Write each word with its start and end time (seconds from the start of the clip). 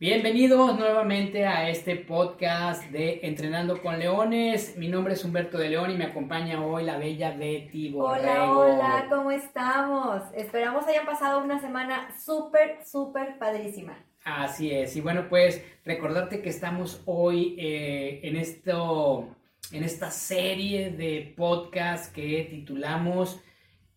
Bienvenidos 0.00 0.78
nuevamente 0.78 1.46
a 1.46 1.68
este 1.68 1.94
podcast 1.94 2.84
de 2.84 3.20
Entrenando 3.22 3.82
con 3.82 3.98
Leones. 3.98 4.78
Mi 4.78 4.88
nombre 4.88 5.12
es 5.12 5.22
Humberto 5.26 5.58
de 5.58 5.68
León 5.68 5.90
y 5.90 5.94
me 5.94 6.06
acompaña 6.06 6.64
hoy 6.64 6.84
la 6.84 6.96
bella 6.96 7.32
Betty 7.32 7.90
Borrego. 7.90 8.22
Hola, 8.22 8.50
hola, 8.50 9.06
¿cómo 9.10 9.30
estamos? 9.30 10.22
Esperamos 10.34 10.86
hayan 10.86 11.04
pasado 11.04 11.44
una 11.44 11.60
semana 11.60 12.08
súper, 12.18 12.82
súper 12.82 13.38
padrísima. 13.38 14.02
Así 14.24 14.70
es, 14.70 14.96
y 14.96 15.02
bueno, 15.02 15.26
pues 15.28 15.62
recordarte 15.84 16.40
que 16.40 16.48
estamos 16.48 17.02
hoy 17.04 17.56
eh, 17.58 18.20
en, 18.22 18.36
esto, 18.36 19.28
en 19.70 19.84
esta 19.84 20.10
serie 20.10 20.92
de 20.92 21.34
podcast 21.36 22.10
que 22.14 22.48
titulamos 22.48 23.38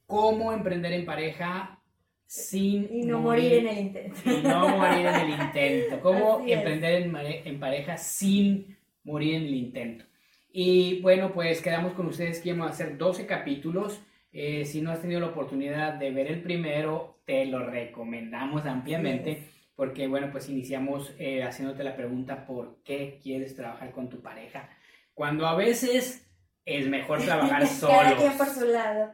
Cómo 0.06 0.52
emprender 0.52 0.92
en 0.92 1.06
pareja 1.06 1.80
sin 2.26 2.90
y 2.92 3.04
no 3.04 3.20
morir, 3.20 3.54
en 3.54 3.68
el 3.68 3.80
intento. 3.80 4.20
Y 4.26 4.42
no 4.42 4.70
morir 4.70 5.06
en 5.06 5.16
el 5.16 5.30
intento. 5.30 6.00
Cómo 6.02 6.44
emprender 6.48 7.12
en, 7.46 7.60
pareja 7.60 7.98
sin 7.98 8.78
morir 9.04 9.36
en 9.36 9.44
el 9.44 9.54
intento. 9.54 10.06
Y 10.52 11.02
bueno, 11.02 11.32
pues 11.34 11.62
quedamos 11.62 11.94
con 11.94 12.08
ustedes 12.08 12.40
que 12.40 12.52
vamos 12.52 12.68
a 12.68 12.74
hacer 12.74 12.98
12 12.98 13.26
capítulos. 13.26 14.02
Eh, 14.32 14.66
si 14.66 14.82
no 14.82 14.92
has 14.92 15.02
tenido 15.02 15.20
la 15.20 15.28
oportunidad 15.28 15.94
de 15.94 16.12
ver 16.12 16.28
el 16.28 16.42
primero, 16.42 17.20
te 17.26 17.46
lo 17.46 17.66
recomendamos 17.66 18.66
ampliamente. 18.66 19.50
Porque 19.76 20.08
bueno, 20.08 20.30
pues 20.32 20.50
iniciamos 20.50 21.14
eh, 21.18 21.44
haciéndote 21.44 21.84
la 21.84 21.96
pregunta 21.96 22.46
por 22.46 22.84
qué 22.84 23.20
quieres 23.22 23.56
trabajar 23.56 23.92
con 23.92 24.10
tu 24.10 24.22
pareja. 24.22 24.70
Cuando 25.14 25.48
a 25.48 25.56
veces 25.56 26.28
es 26.66 26.88
mejor 26.88 27.22
trabajar 27.22 27.68
solo. 27.68 27.94
Cada 28.02 28.18
quien 28.18 28.38
por 28.38 28.48
su 28.48 28.66
lado. 28.66 29.14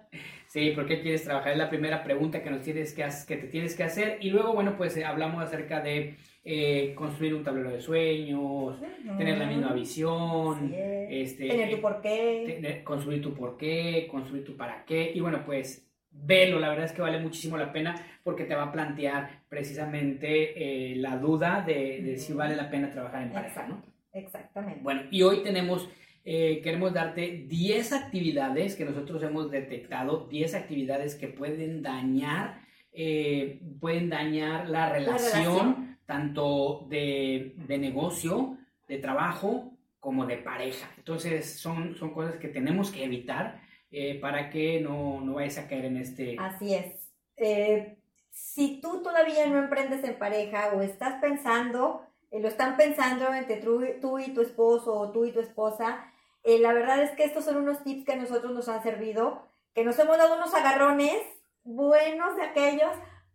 Sí, 0.49 0.71
¿por 0.71 0.87
qué 0.87 0.99
quieres 0.99 1.23
trabajar? 1.23 1.51
Es 1.51 1.59
la 1.59 1.69
primera 1.69 2.03
pregunta 2.03 2.41
que, 2.41 2.49
nos 2.49 2.63
tienes 2.63 2.95
que, 2.95 3.07
que 3.27 3.37
te 3.37 3.47
tienes 3.49 3.75
que 3.75 3.83
hacer. 3.83 4.17
Y 4.19 4.31
luego, 4.31 4.51
bueno, 4.53 4.75
pues 4.77 4.97
eh, 4.97 5.05
hablamos 5.05 5.43
acerca 5.43 5.79
de 5.79 6.15
eh, 6.43 6.95
construir 6.95 7.35
un 7.35 7.43
tablero 7.43 7.69
de 7.69 7.79
sueños, 7.79 8.81
tener 9.15 9.37
la 9.37 9.45
misma 9.45 9.73
visión, 9.73 10.73
este, 10.73 11.49
tener 11.49 11.69
tu 11.69 11.75
eh, 11.75 11.79
porqué. 11.79 12.81
construir 12.83 13.21
tu 13.21 13.35
porqué, 13.35 14.07
construir 14.09 14.43
tu 14.43 14.57
para 14.57 14.85
qué. 14.85 15.11
Y 15.13 15.19
bueno, 15.19 15.43
pues 15.45 15.87
velo, 16.09 16.57
la 16.57 16.69
verdad 16.69 16.85
es 16.85 16.93
que 16.93 17.03
vale 17.03 17.19
muchísimo 17.19 17.55
la 17.55 17.71
pena 17.71 17.93
porque 18.23 18.45
te 18.45 18.55
va 18.55 18.63
a 18.63 18.71
plantear 18.71 19.43
precisamente 19.49 20.95
la 20.95 21.17
duda 21.17 21.61
de, 21.61 22.01
de, 22.01 22.17
si 22.17 22.33
vale 22.33 22.55
la 22.55 22.71
pena 22.71 22.89
trabajar 22.89 23.21
en 23.21 23.31
pareja, 23.33 23.67
¿no? 23.67 23.83
Exactamente. 24.13 24.81
Bueno, 24.81 25.03
y 25.11 25.21
hoy 25.21 25.43
tenemos 25.43 25.87
eh, 26.31 26.61
queremos 26.61 26.93
darte 26.93 27.47
10 27.47 27.91
actividades 27.91 28.75
que 28.75 28.85
nosotros 28.85 29.23
hemos 29.23 29.49
detectado, 29.49 30.27
10 30.27 30.53
actividades 30.53 31.15
que 31.15 31.27
pueden 31.27 31.81
dañar, 31.81 32.61
eh, 32.93 33.59
pueden 33.79 34.11
dañar 34.11 34.69
la 34.69 34.91
relación, 34.91 35.97
tanto 36.05 36.85
de, 36.87 37.55
de, 37.67 37.79
negocio, 37.79 38.59
de 38.87 38.99
trabajo, 38.99 39.73
como 39.99 40.27
de 40.27 40.37
pareja. 40.37 40.87
Entonces 40.97 41.59
son, 41.59 41.95
son 41.95 42.13
cosas 42.13 42.35
que 42.35 42.49
tenemos 42.49 42.91
que 42.91 43.05
evitar 43.05 43.63
eh, 43.89 44.19
para 44.19 44.51
que 44.51 44.79
no, 44.81 45.21
no 45.21 45.33
vayas 45.33 45.57
a 45.57 45.67
caer 45.67 45.85
en 45.85 45.97
este... 45.97 46.35
Así 46.37 46.75
es. 46.75 47.09
si 48.29 48.79
tú 48.81 49.01
todavía 49.01 49.47
no 49.47 49.57
emprendes 49.57 50.03
en 50.03 50.19
pareja 50.19 50.73
o 50.75 50.81
estás 50.81 51.19
pensando 51.19 52.03
lo 52.31 52.47
están 52.47 52.77
pensando 52.77 53.33
entre 53.33 53.57
tú, 53.57 54.19
y 54.19 54.33
tu 54.33 54.41
esposo 54.41 54.93
o 54.93 55.11
tú 55.11 55.25
y 55.25 55.31
tu 55.31 55.39
esposa. 55.39 56.05
Eh, 56.43 56.59
la 56.59 56.73
verdad 56.73 57.01
es 57.03 57.11
que 57.11 57.23
estos 57.23 57.45
son 57.45 57.57
unos 57.57 57.83
tips 57.83 58.05
que 58.05 58.13
a 58.13 58.17
nosotros 58.17 58.53
nos 58.53 58.69
han 58.69 58.81
servido, 58.81 59.47
que 59.73 59.83
nos 59.83 59.97
hemos 59.99 60.17
dado 60.17 60.35
unos 60.35 60.53
agarrones 60.53 61.21
buenos 61.63 62.35
de 62.35 62.43
aquellos, 62.43 62.91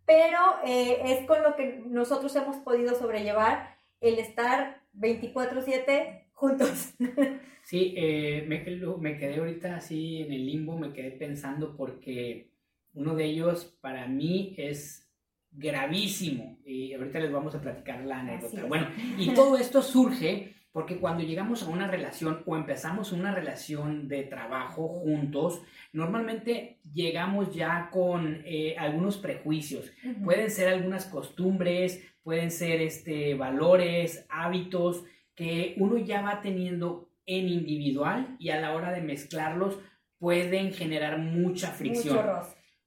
pero 0.06 0.38
eh, 0.64 1.00
es 1.04 1.26
con 1.26 1.42
lo 1.42 1.54
que 1.56 1.82
nosotros 1.86 2.34
hemos 2.36 2.56
podido 2.56 2.94
sobrellevar 2.94 3.76
el 4.00 4.18
estar 4.18 4.82
24/7 4.94 6.30
juntos. 6.32 6.94
Sí, 7.64 7.94
eh, 7.96 8.44
me, 8.46 8.62
me 8.98 9.16
quedé 9.16 9.38
ahorita 9.38 9.76
así 9.76 10.20
en 10.20 10.32
el 10.34 10.44
limbo, 10.44 10.76
me 10.76 10.92
quedé 10.92 11.12
pensando 11.12 11.74
porque 11.78 12.50
uno 12.92 13.14
de 13.14 13.24
ellos 13.24 13.74
para 13.80 14.06
mí 14.06 14.54
es 14.58 15.10
gravísimo. 15.50 16.58
Y 16.64 16.92
ahorita 16.92 17.20
les 17.20 17.32
vamos 17.32 17.54
a 17.54 17.60
platicar 17.60 18.04
la 18.04 18.20
anécdota. 18.20 18.64
Bueno, 18.66 18.88
y 19.18 19.30
todo 19.34 19.56
esto 19.56 19.80
surge 19.80 20.53
porque 20.74 20.98
cuando 20.98 21.22
llegamos 21.22 21.62
a 21.62 21.68
una 21.68 21.86
relación 21.86 22.42
o 22.46 22.56
empezamos 22.56 23.12
una 23.12 23.32
relación 23.32 24.08
de 24.08 24.24
trabajo 24.24 24.88
juntos, 24.88 25.62
normalmente 25.92 26.80
llegamos 26.92 27.54
ya 27.54 27.90
con 27.92 28.42
eh, 28.44 28.74
algunos 28.76 29.18
prejuicios. 29.18 29.92
Pueden 30.24 30.50
ser 30.50 30.68
algunas 30.68 31.06
costumbres, 31.06 32.04
pueden 32.24 32.50
ser 32.50 32.82
este, 32.82 33.34
valores, 33.34 34.26
hábitos 34.28 35.04
que 35.36 35.76
uno 35.78 35.96
ya 35.96 36.22
va 36.22 36.40
teniendo 36.40 37.08
en 37.24 37.48
individual 37.48 38.34
y 38.40 38.48
a 38.50 38.60
la 38.60 38.74
hora 38.74 38.90
de 38.90 39.00
mezclarlos 39.00 39.78
pueden 40.18 40.72
generar 40.72 41.18
mucha 41.18 41.68
fricción. 41.68 42.18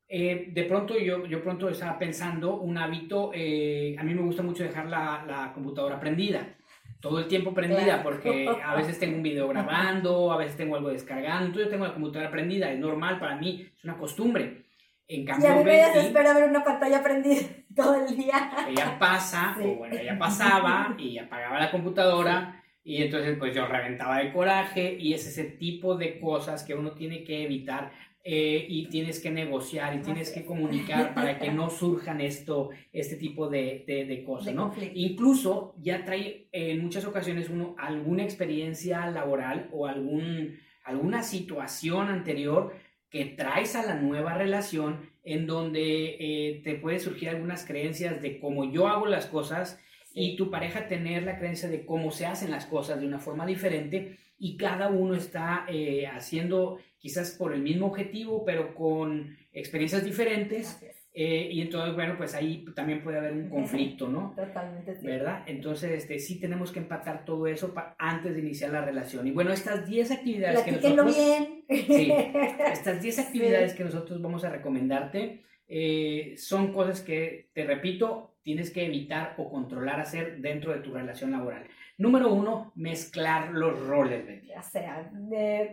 Eh, 0.10 0.50
de 0.52 0.64
pronto 0.66 1.00
yo, 1.00 1.26
yo 1.26 1.42
pronto 1.42 1.70
estaba 1.70 1.98
pensando 1.98 2.58
un 2.58 2.78
hábito, 2.78 3.32
eh, 3.34 3.96
a 3.98 4.04
mí 4.04 4.14
me 4.14 4.24
gusta 4.24 4.44
mucho 4.44 4.64
dejar 4.64 4.88
la, 4.88 5.24
la, 5.26 5.54
computadora 5.54 6.00
prendida, 6.02 6.58
todo 7.00 7.20
el 7.20 7.28
tiempo 7.28 7.54
prendida, 7.54 8.02
porque 8.04 8.50
a 8.64 8.76
veces 8.76 9.00
tengo 9.00 9.18
un 9.18 9.24
video 9.24 9.48
grabando, 9.50 10.32
a 10.32 10.38
veces 10.38 10.58
tengo 10.58 10.76
algo 10.76 10.90
descargando, 10.90 11.46
entonces 11.46 11.66
yo 11.66 11.72
tengo 11.72 11.86
la 11.86 11.94
computadora 11.94 12.32
prendida, 12.32 12.72
es 12.72 12.80
normal 12.80 13.20
para 13.20 13.36
mí, 13.36 13.68
es 13.76 13.84
una 13.84 13.98
costumbre. 13.98 14.66
En 15.10 15.26
cambio, 15.26 15.48
y 15.48 15.52
a 15.52 15.56
mí 15.56 15.64
me 15.64 15.72
desespera 15.72 16.34
ver 16.34 16.50
una 16.50 16.64
pantalla 16.64 17.02
prendida 17.02 17.42
todo 17.76 18.06
el 18.06 18.16
día. 18.16 18.52
Ella 18.68 18.98
pasa, 19.00 19.56
o 19.62 19.76
bueno, 19.76 19.96
ella 19.96 20.20
pasaba 20.20 20.96
y 21.00 21.18
apagaba 21.18 21.60
la 21.60 21.72
computadora. 21.72 22.54
Y 22.84 23.04
entonces 23.04 23.38
pues 23.38 23.54
yo 23.54 23.66
reventaba 23.68 24.20
de 24.20 24.32
coraje 24.32 24.96
y 24.98 25.14
es 25.14 25.28
ese 25.28 25.44
tipo 25.44 25.96
de 25.96 26.22
cosas 26.22 26.64
que 26.64 26.74
uno 26.74 26.92
tiene 26.92 27.26
que 27.26 27.44
evitar 27.44 27.92
eh, 28.30 28.66
y 28.68 28.88
tienes 28.88 29.22
que 29.22 29.32
negociar 29.32 29.96
y 29.96 30.00
tienes 30.00 30.32
que 30.32 30.44
comunicar 30.44 31.14
para 31.16 31.40
que 31.40 31.50
no 31.50 31.70
surjan 31.70 32.20
esto, 32.20 32.72
este 32.92 33.16
tipo 33.16 33.48
de, 33.48 33.86
de, 33.88 34.24
cosas, 34.26 34.54
¿no? 34.54 34.74
Incluso 34.96 35.74
ya 35.80 36.04
trae 36.04 36.50
en 36.52 36.84
muchas 36.84 37.06
ocasiones 37.06 37.50
uno 37.50 37.74
alguna 37.78 38.24
experiencia 38.24 39.10
laboral 39.10 39.70
o 39.72 39.88
algún, 39.88 40.60
alguna 40.84 41.24
situación 41.24 42.10
anterior 42.10 42.76
que 43.10 43.24
traes 43.24 43.78
a 43.78 43.86
la 43.86 43.96
nueva 43.96 44.34
relación 44.34 45.10
en 45.24 45.48
donde 45.48 46.18
eh, 46.20 46.62
te 46.66 46.76
puede 46.76 47.00
surgir 47.00 47.30
algunas 47.30 47.66
creencias 47.66 48.22
de 48.22 48.40
cómo 48.40 48.70
yo 48.70 48.90
hago 48.90 49.06
las 49.06 49.28
cosas 49.28 49.80
y 50.14 50.36
tu 50.36 50.52
pareja 50.52 50.90
tener 50.90 51.24
la 51.24 51.38
creencia 51.38 51.70
de 51.70 51.86
cómo 51.86 52.12
se 52.12 52.26
hacen 52.26 52.52
las 52.52 52.66
cosas 52.66 53.00
de 53.00 53.08
una 53.08 53.20
forma 53.20 53.46
diferente 53.46 54.18
y 54.40 54.58
cada 54.58 54.90
uno 54.90 55.16
está 55.16 55.66
eh, 55.68 56.08
haciendo 56.08 56.80
quizás 56.98 57.32
por 57.32 57.54
el 57.54 57.62
mismo 57.62 57.88
objetivo, 57.88 58.44
pero 58.46 58.76
con 58.76 59.38
experiencias 59.52 60.04
diferentes. 60.04 60.80
Eh, 61.20 61.50
y 61.52 61.62
entonces, 61.62 61.96
bueno, 61.96 62.16
pues 62.16 62.36
ahí 62.36 62.64
también 62.76 63.02
puede 63.02 63.18
haber 63.18 63.34
un 63.34 63.50
conflicto, 63.50 64.08
¿no? 64.08 64.36
Totalmente. 64.36 64.96
Sí. 64.96 65.08
¿Verdad? 65.08 65.44
Entonces, 65.48 66.04
este, 66.04 66.20
sí 66.20 66.40
tenemos 66.40 66.72
que 66.72 66.78
empatar 66.78 67.26
todo 67.26 67.48
eso 67.48 67.74
antes 67.98 68.36
de 68.36 68.42
iniciar 68.42 68.72
la 68.72 68.86
relación. 68.86 69.26
Y 69.26 69.32
bueno, 69.32 69.52
estas 69.52 69.88
10 69.88 70.12
actividades 70.12 70.62
que 70.62 70.74
nosotros... 70.74 71.16
bien. 71.16 71.66
Sí, 71.68 72.14
estas 72.72 73.02
10 73.02 73.18
actividades 73.18 73.74
que 73.74 73.84
nosotros 73.84 74.22
vamos 74.22 74.44
a 74.44 74.52
recomendarte 74.52 75.42
eh, 75.68 76.36
son 76.38 76.72
cosas 76.72 77.02
que, 77.02 77.50
te 77.54 77.66
repito, 77.66 78.38
tienes 78.42 78.72
que 78.72 78.86
evitar 78.86 79.36
o 79.38 79.50
controlar 79.50 80.00
hacer 80.00 80.38
dentro 80.40 80.72
de 80.72 80.80
tu 80.80 80.94
relación 80.94 81.32
laboral. 81.32 81.68
Número 81.98 82.32
uno, 82.32 82.72
mezclar 82.76 83.50
los 83.50 83.88
roles. 83.88 84.46
Ya 84.46 84.62
sea, 84.62 85.12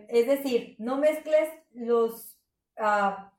es 0.09 0.26
decir, 0.26 0.75
no 0.79 0.97
mezcles 0.97 1.50
los 1.75 2.38
ah, 2.79 3.31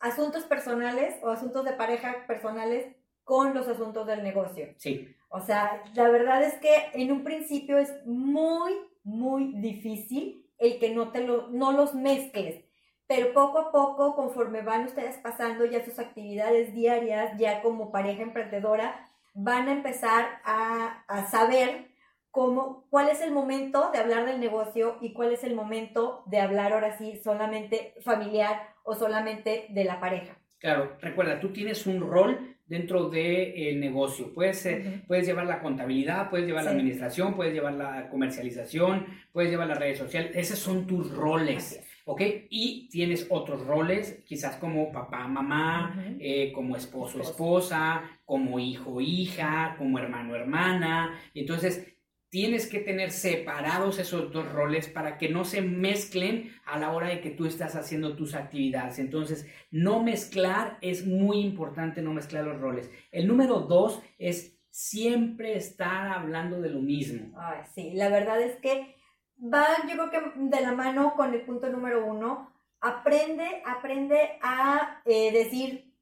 asuntos 0.00 0.44
personales 0.44 1.16
o 1.22 1.28
asuntos 1.28 1.64
de 1.66 1.74
pareja 1.74 2.24
personales 2.26 2.86
con 3.24 3.54
los 3.54 3.68
asuntos 3.68 4.06
del 4.06 4.22
negocio. 4.22 4.74
Sí. 4.78 5.14
O 5.28 5.40
sea, 5.40 5.82
la 5.94 6.08
verdad 6.08 6.42
es 6.42 6.54
que 6.54 6.90
en 6.94 7.12
un 7.12 7.22
principio 7.22 7.78
es 7.78 7.92
muy, 8.06 8.72
muy 9.04 9.52
difícil 9.60 10.50
el 10.58 10.78
que 10.78 10.94
no, 10.94 11.12
te 11.12 11.26
lo, 11.26 11.48
no 11.48 11.72
los 11.72 11.94
mezcles. 11.94 12.64
Pero 13.06 13.32
poco 13.34 13.58
a 13.58 13.72
poco, 13.72 14.16
conforme 14.16 14.62
van 14.62 14.86
ustedes 14.86 15.18
pasando 15.18 15.66
ya 15.66 15.84
sus 15.84 15.98
actividades 15.98 16.74
diarias, 16.74 17.36
ya 17.38 17.60
como 17.60 17.92
pareja 17.92 18.22
emprendedora, 18.22 19.10
van 19.34 19.68
a 19.68 19.72
empezar 19.72 20.40
a, 20.44 21.04
a 21.06 21.26
saber 21.30 21.89
cómo, 22.30 22.86
cuál 22.90 23.08
es 23.08 23.20
el 23.20 23.32
momento 23.32 23.90
de 23.92 23.98
hablar 23.98 24.26
del 24.26 24.40
negocio 24.40 24.98
y 25.00 25.12
cuál 25.12 25.32
es 25.32 25.44
el 25.44 25.54
momento 25.54 26.22
de 26.26 26.40
hablar 26.40 26.72
ahora 26.72 26.96
sí 26.96 27.16
solamente 27.22 27.94
familiar 28.02 28.60
o 28.84 28.94
solamente 28.94 29.66
de 29.70 29.84
la 29.84 30.00
pareja. 30.00 30.36
Claro, 30.58 30.96
recuerda, 31.00 31.40
tú 31.40 31.52
tienes 31.52 31.86
un 31.86 32.00
rol 32.00 32.56
dentro 32.66 33.08
del 33.08 33.80
negocio. 33.80 34.32
Puedes, 34.32 34.68
puedes 35.06 35.26
llevar 35.26 35.46
la 35.46 35.60
contabilidad, 35.60 36.30
puedes 36.30 36.46
llevar 36.46 36.64
la 36.64 36.70
administración, 36.70 37.34
puedes 37.34 37.52
llevar 37.52 37.72
la 37.72 38.08
comercialización, 38.10 39.06
puedes 39.32 39.50
llevar 39.50 39.68
las 39.68 39.78
redes 39.78 39.98
sociales. 39.98 40.32
Esos 40.34 40.58
son 40.58 40.86
tus 40.86 41.10
roles. 41.10 41.82
¿ok? 42.04 42.22
Y 42.50 42.88
tienes 42.90 43.26
otros 43.30 43.64
roles, 43.66 44.22
quizás 44.26 44.56
como 44.56 44.90
papá, 44.90 45.28
mamá, 45.28 45.94
eh, 46.18 46.52
como 46.52 46.76
Esposo. 46.76 47.20
esposa, 47.20 48.02
como 48.24 48.58
hijo, 48.58 49.00
hija, 49.00 49.74
como 49.78 49.98
hermano, 49.98 50.34
hermana. 50.34 51.18
Entonces, 51.34 51.86
tienes 52.30 52.68
que 52.68 52.78
tener 52.78 53.10
separados 53.10 53.98
esos 53.98 54.32
dos 54.32 54.50
roles 54.50 54.88
para 54.88 55.18
que 55.18 55.28
no 55.28 55.44
se 55.44 55.62
mezclen 55.62 56.52
a 56.64 56.78
la 56.78 56.92
hora 56.92 57.08
de 57.08 57.20
que 57.20 57.30
tú 57.30 57.44
estás 57.44 57.74
haciendo 57.74 58.16
tus 58.16 58.34
actividades. 58.34 59.00
Entonces, 59.00 59.46
no 59.70 60.02
mezclar 60.02 60.78
es 60.80 61.06
muy 61.06 61.40
importante, 61.40 62.02
no 62.02 62.12
mezclar 62.12 62.44
los 62.44 62.60
roles. 62.60 62.90
El 63.10 63.26
número 63.26 63.60
dos 63.60 64.00
es 64.18 64.56
siempre 64.70 65.56
estar 65.56 66.12
hablando 66.12 66.60
de 66.60 66.70
lo 66.70 66.80
mismo. 66.80 67.36
Ay, 67.36 67.62
sí, 67.74 67.92
la 67.94 68.08
verdad 68.08 68.40
es 68.40 68.56
que 68.60 68.94
va, 69.42 69.66
yo 69.88 70.08
creo 70.08 70.10
que 70.10 70.32
de 70.36 70.60
la 70.60 70.72
mano 70.72 71.14
con 71.16 71.34
el 71.34 71.42
punto 71.42 71.68
número 71.68 72.06
uno, 72.06 72.52
aprende, 72.80 73.62
aprende 73.66 74.38
a 74.40 75.02
eh, 75.04 75.32
decir, 75.32 75.92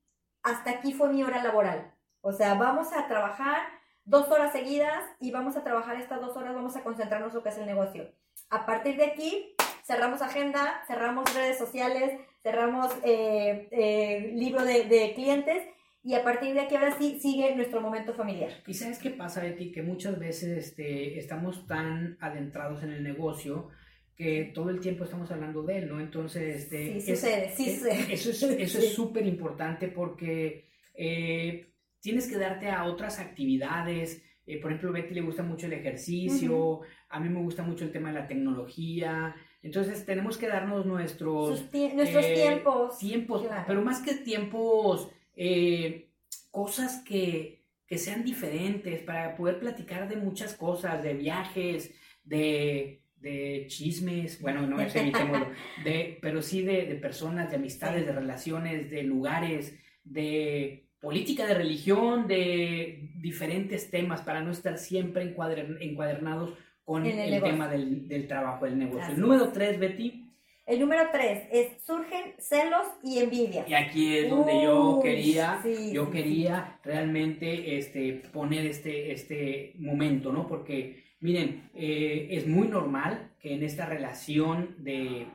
hasta 0.43 0.73
aquí 0.73 0.93
fue 0.93 1.11
mi 1.11 1.23
hora 1.23 1.43
laboral. 1.43 1.95
O 2.21 2.33
sea, 2.33 2.55
vamos 2.55 2.93
a 2.93 3.09
trabajar 3.09 3.78
dos 4.09 4.29
horas 4.31 4.53
seguidas 4.53 5.05
y 5.21 5.31
vamos 5.31 5.57
a 5.57 5.63
trabajar 5.65 5.97
estas 6.01 6.21
dos 6.21 6.37
horas, 6.37 6.55
vamos 6.55 6.75
a 6.77 6.83
concentrarnos 6.83 7.31
en 7.31 7.37
lo 7.37 7.43
que 7.43 7.49
es 7.51 7.59
el 7.59 7.67
negocio. 7.67 8.11
A 8.51 8.65
partir 8.67 8.97
de 8.97 9.05
aquí, 9.05 9.55
cerramos 9.85 10.23
agenda, 10.23 10.83
cerramos 10.87 11.33
redes 11.35 11.59
sociales, 11.59 12.19
cerramos 12.43 12.91
eh, 13.05 13.69
eh, 13.71 14.33
libro 14.35 14.65
de, 14.65 14.85
de 14.85 15.13
clientes 15.15 15.63
y 16.03 16.15
a 16.15 16.23
partir 16.25 16.55
de 16.55 16.61
aquí 16.61 16.75
ahora 16.77 16.97
sí 16.97 17.19
sigue 17.21 17.55
nuestro 17.55 17.81
momento 17.81 18.15
familiar. 18.15 18.51
¿Y 18.67 18.75
sabes 18.75 18.99
qué 18.99 19.11
pasa, 19.11 19.43
Betty? 19.43 19.73
Que 19.73 19.83
muchas 19.83 20.19
veces 20.19 20.57
este, 20.69 21.19
estamos 21.19 21.67
tan 21.67 22.17
adentrados 22.21 22.83
en 22.83 22.93
el 22.93 23.03
negocio 23.03 23.69
que 24.17 24.51
todo 24.55 24.71
el 24.71 24.81
tiempo 24.81 25.05
estamos 25.05 25.31
hablando 25.31 25.63
de 25.63 25.79
él, 25.79 25.89
¿no? 25.89 26.01
Entonces, 26.01 26.63
este, 26.65 27.01
Sí 27.01 27.13
es- 27.13 27.21
sucede, 27.21 27.53
sí 27.55 27.71
es- 27.71 27.79
sucede. 27.79 28.15
Eso 28.15 28.31
es 28.31 28.43
eso 28.43 28.79
es 28.79 28.85
Sí. 28.89 28.95
súper 28.95 29.27
importante 29.27 29.89
porque 29.89 30.69
eh, 30.95 31.67
tienes 32.01 32.27
que 32.29 32.37
darte 32.39 32.69
a 32.71 32.85
otras 32.85 33.19
actividades. 33.19 34.23
Eh, 34.47 34.61
por 34.61 34.71
ejemplo, 34.71 34.93
Betty 34.93 35.15
le 35.15 35.21
gusta 35.21 35.43
mucho 35.43 35.67
el 35.67 35.75
ejercicio, 35.75 36.81
a 37.11 37.21
mí 37.21 37.29
me 37.29 37.41
gusta 37.43 37.63
mucho 37.63 37.85
el 37.85 37.93
tema 37.93 38.09
de 38.09 38.21
la 38.21 38.27
tecnología. 38.27 39.35
Entonces, 39.63 40.07
tenemos 40.07 40.39
que 40.39 40.47
darnos 40.49 40.87
nuestros 40.87 41.71
tie- 41.71 41.93
nuestros 41.95 42.25
eh, 42.25 42.35
tiempos. 42.35 42.99
tiempos, 42.99 43.43
Claro. 43.47 43.65
pero 43.67 43.83
más 43.83 44.01
que 44.01 44.15
tiempos, 44.15 45.11
eh, 45.37 46.09
cosas 46.51 47.03
que, 47.07 47.65
que 47.87 47.99
sean 47.99 48.25
diferentes 48.25 49.01
para 49.03 49.37
poder 49.37 49.59
platicar 49.61 50.09
de 50.09 50.17
muchas 50.17 50.55
cosas, 50.55 51.03
de 51.03 51.15
viajes, 51.15 51.95
de, 52.25 53.03
de 53.17 53.65
chismes, 53.69 54.41
bueno, 54.41 54.67
no 54.67 54.81
es 54.81 54.95
evitémoslo, 54.97 55.49
de, 55.85 56.19
pero 56.23 56.41
sí 56.41 56.63
de, 56.63 56.87
de 56.87 56.95
personas, 56.95 57.51
de 57.51 57.57
amistades, 57.57 58.01
Sí. 58.01 58.07
de 58.07 58.13
relaciones, 58.13 58.91
de 58.91 59.03
lugares, 59.03 59.79
de 60.05 60.88
política, 61.01 61.47
de 61.47 61.55
religión, 61.55 62.27
de 62.27 63.11
diferentes 63.17 63.91
temas 63.91 64.23
para 64.23 64.41
no 64.41 64.51
estar 64.51 64.79
siempre 64.79 65.25
encuader- 65.25 65.79
encuadernados 65.81 66.55
con 66.85 67.05
En 67.07 67.19
el 67.19 67.43
tema 67.43 67.69
del, 67.69 68.09
del 68.09 68.27
trabajo, 68.27 68.65
del 68.65 68.79
negocio. 68.79 69.03
Así 69.05 69.13
el 69.13 69.21
número 69.21 69.45
es. 69.47 69.53
tres, 69.53 69.79
Betty. 69.79 70.25
El 70.67 70.81
número 70.81 71.05
tres 71.13 71.45
es 71.51 71.83
surgen 71.87 72.35
celos 72.39 72.87
y 73.03 73.19
envidia. 73.21 73.65
Y 73.67 73.73
aquí 73.75 74.17
es 74.19 74.29
donde 74.29 74.63
yo 74.63 75.01
quería, 75.03 75.61
sí, 75.63 75.93
yo 75.93 76.11
quería 76.11 76.79
realmente 76.85 77.79
este, 77.79 78.23
poner 78.33 78.67
este, 78.67 79.13
este 79.13 79.73
momento, 79.79 80.31
¿no? 80.31 80.47
Porque, 80.47 81.05
miren, 81.21 81.71
eh, 81.75 82.29
es 82.33 82.47
muy 82.47 82.69
normal 82.69 83.31
que 83.41 83.55
en 83.55 83.63
esta 83.63 83.87
relación 83.87 84.75
de, 84.79 85.27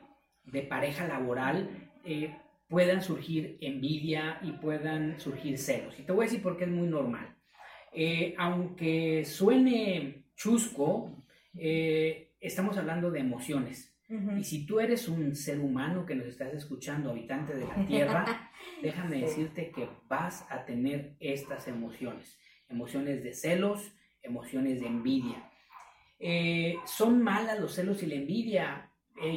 de 0.44 0.62
pareja 0.62 1.08
laboral 1.08 1.68
eh, 2.04 2.30
puedan 2.68 3.02
surgir 3.02 3.58
envidia 3.60 4.38
y 4.42 4.52
puedan 4.52 5.18
surgir 5.20 5.58
celos. 5.58 5.98
Y 5.98 6.02
te 6.02 6.12
voy 6.12 6.24
a 6.24 6.28
decir 6.28 6.42
por 6.42 6.56
qué 6.56 6.64
es 6.64 6.70
muy 6.70 6.88
normal. 6.88 7.36
Eh, 7.92 8.34
aunque 8.38 9.24
suene 9.24 10.24
chusco, 10.34 11.24
eh, 11.56 12.32
estamos 12.40 12.76
hablando 12.76 13.10
de 13.10 13.20
emociones. 13.20 13.90
Y 14.38 14.44
si 14.44 14.64
tú 14.64 14.78
eres 14.78 15.08
un 15.08 15.34
ser 15.34 15.58
humano 15.58 16.06
que 16.06 16.14
nos 16.14 16.26
estás 16.26 16.52
escuchando, 16.54 17.10
habitante 17.10 17.54
de 17.54 17.66
la 17.66 17.86
Tierra, 17.86 18.50
déjame 18.82 19.22
decirte 19.22 19.72
que 19.72 19.88
vas 20.08 20.46
a 20.50 20.64
tener 20.64 21.16
estas 21.18 21.66
emociones. 21.66 22.38
Emociones 22.68 23.24
de 23.24 23.32
celos, 23.32 23.92
emociones 24.22 24.80
de 24.80 24.86
envidia. 24.86 25.50
Eh, 26.20 26.76
¿Son 26.84 27.22
malas 27.22 27.58
los 27.58 27.74
celos 27.74 28.02
y 28.04 28.06
la 28.06 28.14
envidia? 28.16 28.90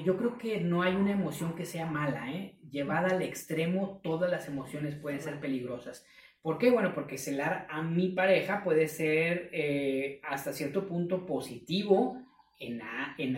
Yo 0.03 0.17
creo 0.17 0.37
que 0.37 0.59
no 0.59 0.83
hay 0.83 0.95
una 0.95 1.13
emoción 1.13 1.55
que 1.55 1.65
sea 1.65 1.85
mala, 1.85 2.31
¿eh? 2.31 2.56
Llevada 2.69 3.09
al 3.09 3.21
extremo, 3.21 3.99
todas 4.03 4.29
las 4.29 4.47
emociones 4.47 4.95
pueden 4.95 5.19
ser 5.21 5.39
peligrosas. 5.39 6.05
¿Por 6.41 6.57
qué? 6.57 6.69
Bueno, 6.69 6.93
porque 6.93 7.17
celar 7.17 7.67
a 7.69 7.81
mi 7.81 8.09
pareja 8.09 8.63
puede 8.63 8.87
ser 8.87 9.49
eh, 9.51 10.21
hasta 10.23 10.53
cierto 10.53 10.87
punto 10.87 11.25
positivo, 11.25 12.21
en, 12.59 12.81
a- 12.81 13.15
en 13.17 13.35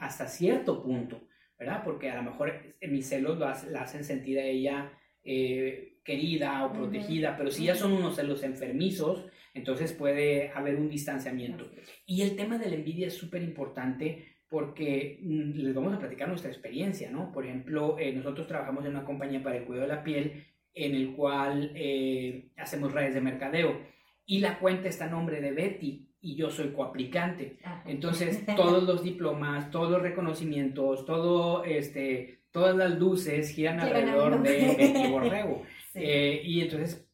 hasta 0.00 0.26
cierto 0.26 0.82
punto, 0.82 1.26
¿verdad? 1.58 1.82
Porque 1.84 2.10
a 2.10 2.16
lo 2.16 2.22
mejor 2.30 2.52
mis 2.82 3.08
celos 3.08 3.38
lo 3.38 3.46
hace- 3.46 3.70
la 3.70 3.82
hacen 3.82 4.04
sentir 4.04 4.38
a 4.38 4.44
ella 4.44 4.92
eh, 5.22 5.98
querida 6.04 6.66
o 6.66 6.72
protegida, 6.72 7.36
pero 7.36 7.50
si 7.50 7.64
ya 7.64 7.74
son 7.74 7.92
unos 7.92 8.16
celos 8.16 8.42
enfermizos, 8.42 9.26
entonces 9.54 9.92
puede 9.94 10.50
haber 10.50 10.76
un 10.76 10.90
distanciamiento. 10.90 11.70
Y 12.04 12.20
el 12.22 12.36
tema 12.36 12.58
de 12.58 12.68
la 12.68 12.74
envidia 12.74 13.06
es 13.06 13.14
súper 13.14 13.42
importante 13.42 14.33
porque 14.54 15.18
mm, 15.20 15.58
les 15.62 15.74
vamos 15.74 15.92
a 15.92 15.98
platicar 15.98 16.28
nuestra 16.28 16.48
experiencia, 16.48 17.10
¿no? 17.10 17.32
Por 17.32 17.44
ejemplo, 17.44 17.96
eh, 17.98 18.12
nosotros 18.12 18.46
trabajamos 18.46 18.84
en 18.84 18.92
una 18.92 19.04
compañía 19.04 19.42
para 19.42 19.56
el 19.56 19.64
cuidado 19.64 19.88
de 19.88 19.94
la 19.96 20.04
piel 20.04 20.46
en 20.72 20.94
el 20.94 21.12
cual 21.16 21.72
eh, 21.74 22.50
hacemos 22.56 22.92
redes 22.92 23.14
de 23.14 23.20
mercadeo 23.20 23.80
y 24.24 24.38
la 24.38 24.60
cuenta 24.60 24.88
está 24.88 25.06
a 25.06 25.10
nombre 25.10 25.40
de 25.40 25.50
Betty 25.50 26.08
y 26.20 26.36
yo 26.36 26.50
soy 26.50 26.68
coaplicante. 26.68 27.58
Ajá. 27.64 27.82
Entonces, 27.84 28.46
todos 28.56 28.84
los 28.84 29.02
diplomas, 29.02 29.72
todos 29.72 29.90
los 29.90 30.00
reconocimientos, 30.00 31.04
todo, 31.04 31.64
este, 31.64 32.38
todas 32.52 32.76
las 32.76 32.96
luces 32.96 33.50
giran 33.50 33.80
alrededor 33.80 34.40
de. 34.40 34.76
Betty 34.78 35.08
Borrego. 35.10 35.64
Sí. 35.92 35.98
Eh, 36.00 36.42
y 36.44 36.60
entonces 36.60 37.04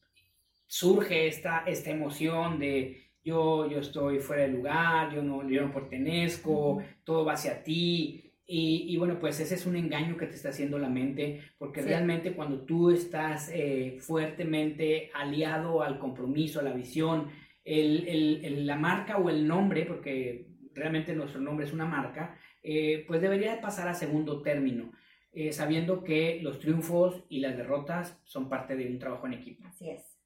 surge 0.66 1.26
esta, 1.26 1.64
esta 1.66 1.88
emoción 1.88 2.58
de 2.58 3.09
yo, 3.22 3.69
yo 3.70 3.78
estoy 3.81 4.19
fuera 4.20 4.43
de 4.43 4.49
lugar, 4.49 5.12
yo 5.14 5.22
no, 5.22 5.49
yo 5.49 5.62
no 5.62 5.72
pertenezco, 5.72 6.83
todo 7.04 7.25
va 7.25 7.35
hacia 7.35 7.62
ti. 7.62 8.26
Y, 8.52 8.87
y 8.92 8.97
bueno, 8.97 9.18
pues 9.21 9.38
ese 9.38 9.54
es 9.54 9.64
un 9.66 9.76
engaño 9.76 10.16
que 10.16 10.26
te 10.26 10.35
está 10.35 10.49
haciendo 10.49 10.76
la 10.78 10.88
mente, 10.88 11.40
porque 11.56 11.83
Sí. 11.83 11.88
realmente 11.88 12.33
cuando 12.33 12.62
tú 12.62 12.90
estás 12.90 13.49
eh, 13.54 13.99
fuertemente 14.00 15.11
aliado 15.14 15.83
al 15.83 15.99
compromiso, 16.00 16.59
a 16.59 16.64
la 16.64 16.73
visión, 16.73 17.28
el, 17.64 18.09
el- 18.09 18.44
el- 18.44 18.66
la 18.66 18.75
marca 18.76 19.18
o 19.18 19.30
el 19.30 19.47
nombre, 19.47 19.85
porque 19.87 20.49
realmente 20.75 21.14
nuestro 21.14 21.40
nombre 21.40 21.64
es 21.66 21.73
una 21.73 21.85
marca, 21.85 22.37
eh, 22.62 23.04
pues 23.06 23.21
debería 23.21 23.61
pasar 23.61 23.87
a 23.88 23.94
segundo 23.94 24.42
término, 24.42 24.90
eh, 25.33 25.52
sabiendo 25.52 26.02
que 26.02 26.40
los 26.42 26.59
triunfos 26.59 27.23
y 27.28 27.38
las 27.40 27.56
derrotas 27.56 28.21
son 28.25 28.49
parte 28.49 28.75
de 28.75 28.87
un 28.88 28.99
trabajo 28.99 29.26
en 29.28 29.35
equipo. 29.35 29.64
Así 29.68 29.90
es. 29.90 30.18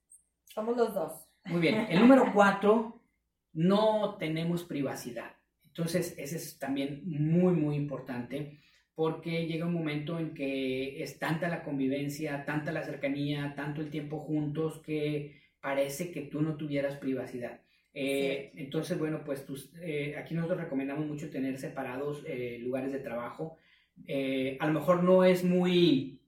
Somos 0.45 0.77
los 0.79 0.95
dos. 0.95 1.13
Muy 1.47 1.61
bien, 1.61 1.87
el 1.91 2.01
número 2.01 2.33
cuatro, 2.33 3.03
no 3.53 4.17
tenemos 4.19 4.65
privacidad. 4.65 5.33
Entonces, 5.67 6.15
ese 6.19 6.37
es 6.37 6.59
también 6.59 7.03
muy, 7.05 7.53
muy 7.53 7.77
importante 7.77 8.59
porque 8.95 9.47
llega 9.47 9.67
un 9.67 9.75
momento 9.75 10.19
en 10.19 10.35
que 10.35 11.03
es 11.03 11.19
tanta 11.19 11.49
la 11.49 11.63
convivencia, 11.65 12.45
tanta 12.45 12.73
la 12.73 12.83
cercanía, 12.85 13.55
tanto 13.57 13.81
el 13.81 13.91
tiempo 13.91 14.21
juntos 14.21 14.79
que 14.81 15.41
parece 15.61 16.13
que 16.13 16.23
tú 16.23 16.41
no 16.43 16.57
tuvieras 16.57 16.97
privacidad. 16.97 17.61
Eh, 17.93 18.53
entonces, 18.57 18.99
bueno, 18.99 19.23
pues 19.25 19.45
tus- 19.45 19.73
eh, 19.81 20.17
aquí 20.17 20.35
nosotros 20.35 20.61
recomendamos 20.61 21.07
mucho 21.07 21.29
tener 21.31 21.59
separados 21.59 22.23
eh, 22.27 22.59
lugares 22.61 22.93
de 22.93 23.01
trabajo. 23.01 23.57
Eh, 24.07 24.57
a 24.61 24.67
lo 24.67 24.73
mejor 24.75 25.03
no 25.03 25.25
es 25.25 25.45
muy, 25.45 26.21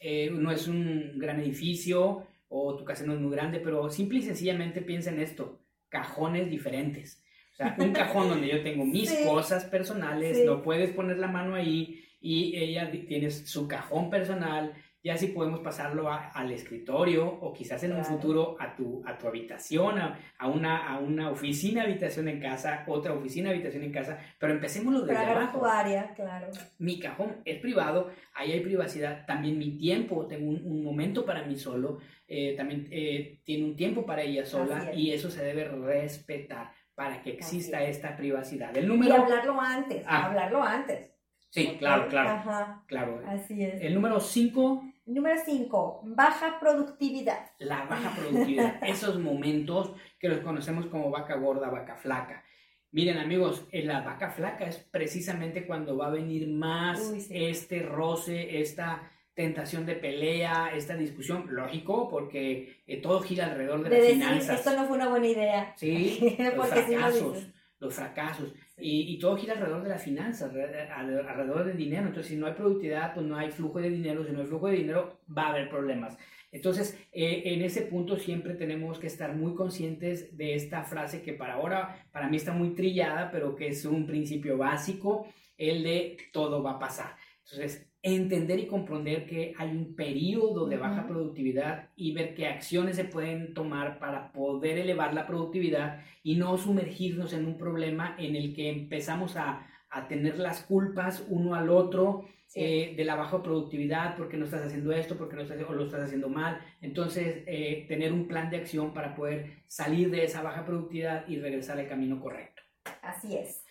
eh, 0.00 0.30
no 0.30 0.50
es 0.50 0.68
un 0.68 1.18
gran 1.18 1.40
edificio 1.40 2.26
o 2.48 2.76
tu 2.76 2.84
casa 2.84 3.04
no 3.04 3.14
es 3.14 3.20
muy 3.20 3.32
grande, 3.32 3.60
pero 3.60 3.90
simple 3.90 4.18
y 4.18 4.22
sencillamente 4.22 4.82
piensa 4.82 5.10
en 5.10 5.20
esto, 5.20 5.60
cajones 5.88 6.48
diferentes. 6.50 7.22
O 7.52 7.56
sea, 7.56 7.74
un 7.78 7.92
cajón 7.92 8.28
donde 8.28 8.48
yo 8.48 8.62
tengo 8.62 8.84
mis 8.86 9.08
Sí. 9.10 9.24
cosas 9.24 9.64
personales, 9.64 10.36
Sí. 10.38 10.44
no 10.44 10.62
puedes 10.62 10.90
poner 10.92 11.18
la 11.18 11.28
mano 11.28 11.54
ahí 11.54 12.02
y 12.20 12.56
ella 12.56 12.90
tiene 12.90 13.30
su 13.30 13.66
cajón 13.68 14.10
personal, 14.10 14.72
ya 15.06 15.16
si 15.16 15.28
podemos 15.28 15.60
pasarlo 15.60 16.10
a- 16.10 16.30
al 16.30 16.50
escritorio 16.50 17.26
o 17.26 17.52
quizás 17.52 17.80
en 17.84 17.92
un 17.92 18.00
Claro. 18.00 18.14
futuro 18.16 18.56
a 18.58 18.74
tu, 18.74 19.02
a 19.06 19.16
tu 19.16 19.28
habitación, 19.28 19.98
a, 19.98 20.18
a 20.36 20.48
una, 20.48 20.88
a 20.88 20.98
una 20.98 21.30
oficina 21.30 21.82
habitación 21.84 22.26
en 22.28 22.40
casa, 22.40 22.82
otra 22.88 23.12
oficina 23.12 23.50
habitación 23.50 23.84
en 23.84 23.92
casa, 23.92 24.18
pero 24.40 24.52
empecémoslo 24.52 25.02
desde 25.02 25.16
agarrar 25.16 25.42
abajo 25.44 25.58
tu 25.60 25.64
área, 25.64 26.12
claro. 26.14 26.48
mi 26.78 26.98
cajón 26.98 27.36
es 27.44 27.58
privado, 27.60 28.10
ahí 28.34 28.50
hay 28.52 28.60
privacidad, 28.60 29.24
también 29.26 29.56
mi 29.58 29.78
tiempo, 29.78 30.26
tengo 30.26 30.48
un, 30.50 30.60
un 30.64 30.82
momento 30.82 31.24
para 31.24 31.44
mí 31.44 31.56
solo, 31.56 31.98
eh, 32.26 32.54
también 32.56 32.88
eh, 32.90 33.38
tiene 33.44 33.64
un 33.64 33.76
tiempo 33.76 34.04
para 34.04 34.22
ella 34.22 34.44
sola 34.44 34.78
Así 34.78 34.88
es. 34.90 34.96
y 34.98 35.12
eso 35.12 35.30
se 35.30 35.44
debe 35.44 35.64
respetar 35.68 36.72
para 36.96 37.22
que 37.22 37.30
exista 37.30 37.76
Así 37.78 37.86
es. 37.90 37.96
esta 37.96 38.16
privacidad. 38.16 38.76
El 38.76 38.86
Y 38.86 38.88
número... 38.88 39.14
hablarlo 39.22 39.60
antes, 39.60 40.02
Ah. 40.06 40.26
hablarlo 40.26 40.62
antes. 40.64 41.12
Sí, 41.50 41.76
claro, 41.78 42.08
claro. 42.08 42.30
Ajá. 42.30 42.82
Claro. 42.86 43.22
Así 43.26 43.62
es. 43.62 43.80
El 43.80 43.94
número 43.94 44.18
5. 44.20 44.82
Número 45.06 45.40
5, 45.44 46.02
baja 46.04 46.58
productividad. 46.58 47.52
La 47.58 47.84
baja 47.84 48.10
productividad. 48.10 48.82
Esos 48.82 49.20
momentos 49.20 49.92
que 50.18 50.28
los 50.28 50.40
conocemos 50.40 50.86
como 50.86 51.10
vaca 51.10 51.36
gorda, 51.36 51.70
vaca 51.70 51.96
flaca. 51.96 52.42
Miren 52.90 53.18
amigos, 53.18 53.66
en 53.70 53.86
la 53.86 54.00
vaca 54.00 54.30
flaca 54.30 54.66
es 54.66 54.78
precisamente 54.78 55.64
cuando 55.64 55.96
va 55.96 56.08
a 56.08 56.10
venir 56.10 56.48
más 56.48 57.28
este 57.30 57.82
roce, 57.82 58.60
esta 58.60 59.08
tentación 59.32 59.86
de 59.86 59.94
pelea, 59.94 60.72
esta 60.74 60.96
discusión, 60.96 61.44
lógico, 61.50 62.08
porque 62.08 62.82
eh, 62.86 63.00
todo 63.00 63.20
gira 63.20 63.44
alrededor 63.44 63.84
de, 63.84 63.90
las 63.90 64.08
finanzas. 64.08 64.58
Esto 64.58 64.74
no 64.74 64.86
fue 64.86 64.96
una 64.96 65.08
buena 65.08 65.26
idea. 65.28 65.74
Sí, 65.76 66.36
los 66.56 66.68
fracasos, 66.68 67.46
los 67.78 67.94
fracasos. 67.94 68.54
Y, 68.78 69.14
y, 69.14 69.18
todo 69.18 69.36
gira 69.36 69.54
alrededor 69.54 69.82
de 69.82 69.88
las 69.88 70.04
finanzas, 70.04 70.52
alrededor 70.94 71.64
del 71.64 71.78
dinero. 71.78 72.08
Entonces, 72.08 72.30
si 72.30 72.36
no 72.36 72.46
hay 72.46 72.52
productividad, 72.52 73.14
pues 73.14 73.24
no 73.24 73.36
hay 73.36 73.50
flujo 73.50 73.80
de 73.80 73.88
dinero. 73.88 74.24
Si 74.24 74.32
no 74.32 74.40
hay 74.40 74.46
flujo 74.46 74.66
de 74.68 74.76
dinero, 74.76 75.20
va 75.34 75.46
a 75.46 75.50
haber 75.50 75.70
problemas. 75.70 76.18
Entonces, 76.52 76.98
eh, 77.12 77.42
en 77.46 77.62
ese 77.62 77.82
punto 77.82 78.16
siempre 78.16 78.54
tenemos 78.54 78.98
que 78.98 79.08
estar 79.08 79.34
muy 79.34 79.54
conscientes 79.54 80.36
de 80.36 80.54
esta 80.54 80.84
frase 80.84 81.22
que 81.22 81.32
para 81.32 81.54
ahora, 81.54 82.06
para 82.12 82.28
mí 82.28 82.36
está 82.36 82.52
muy 82.52 82.74
trillada, 82.74 83.30
pero 83.30 83.56
que 83.56 83.68
es 83.68 83.84
un 83.84 84.06
principio 84.06 84.56
básico, 84.56 85.26
el 85.58 85.82
de 85.82 86.16
todo 86.32 86.62
va 86.62 86.72
a 86.72 86.78
pasar. 86.78 87.16
Entonces, 87.44 87.90
entender 88.14 88.58
y 88.60 88.66
comprender 88.66 89.26
que 89.26 89.54
hay 89.58 89.70
un 89.70 89.94
periodo 89.96 90.66
de 90.66 90.76
baja 90.76 91.06
productividad 91.06 91.90
y 91.96 92.12
ver 92.12 92.34
qué 92.34 92.46
acciones 92.46 92.96
se 92.96 93.04
pueden 93.04 93.52
tomar 93.54 93.98
para 93.98 94.32
poder 94.32 94.78
elevar 94.78 95.12
la 95.12 95.26
productividad 95.26 96.04
y 96.22 96.36
no 96.36 96.56
sumergirnos 96.56 97.32
en 97.32 97.46
un 97.46 97.58
problema 97.58 98.14
en 98.18 98.36
el 98.36 98.54
que 98.54 98.70
empezamos 98.70 99.36
a, 99.36 99.66
a 99.90 100.08
tener 100.08 100.38
las 100.38 100.62
culpas 100.62 101.26
uno 101.28 101.54
al 101.54 101.70
otro 101.70 102.24
eh, 102.54 102.94
de 102.96 103.04
la 103.04 103.16
baja 103.16 103.42
productividad, 103.42 104.16
porque 104.16 104.36
no 104.36 104.44
estás 104.44 104.62
haciendo 104.62 104.92
esto, 104.92 105.18
porque 105.18 105.36
no 105.36 105.42
estás, 105.42 105.60
o 105.68 105.72
lo 105.72 105.84
estás 105.84 106.04
haciendo 106.04 106.28
mal. 106.28 106.60
Entonces, 106.80 107.42
eh, 107.46 107.84
tener 107.88 108.12
un 108.12 108.28
plan 108.28 108.48
de 108.48 108.58
acción 108.58 108.94
para 108.94 109.14
poder 109.14 109.64
salir 109.66 110.10
de 110.10 110.24
esa 110.24 110.42
baja 110.42 110.64
productividad 110.64 111.28
y 111.28 111.38
regresar 111.38 111.78
al 111.78 111.88
camino 111.88 112.20
correcto. 112.20 112.62
Así 113.02 113.36
es. 113.36 113.64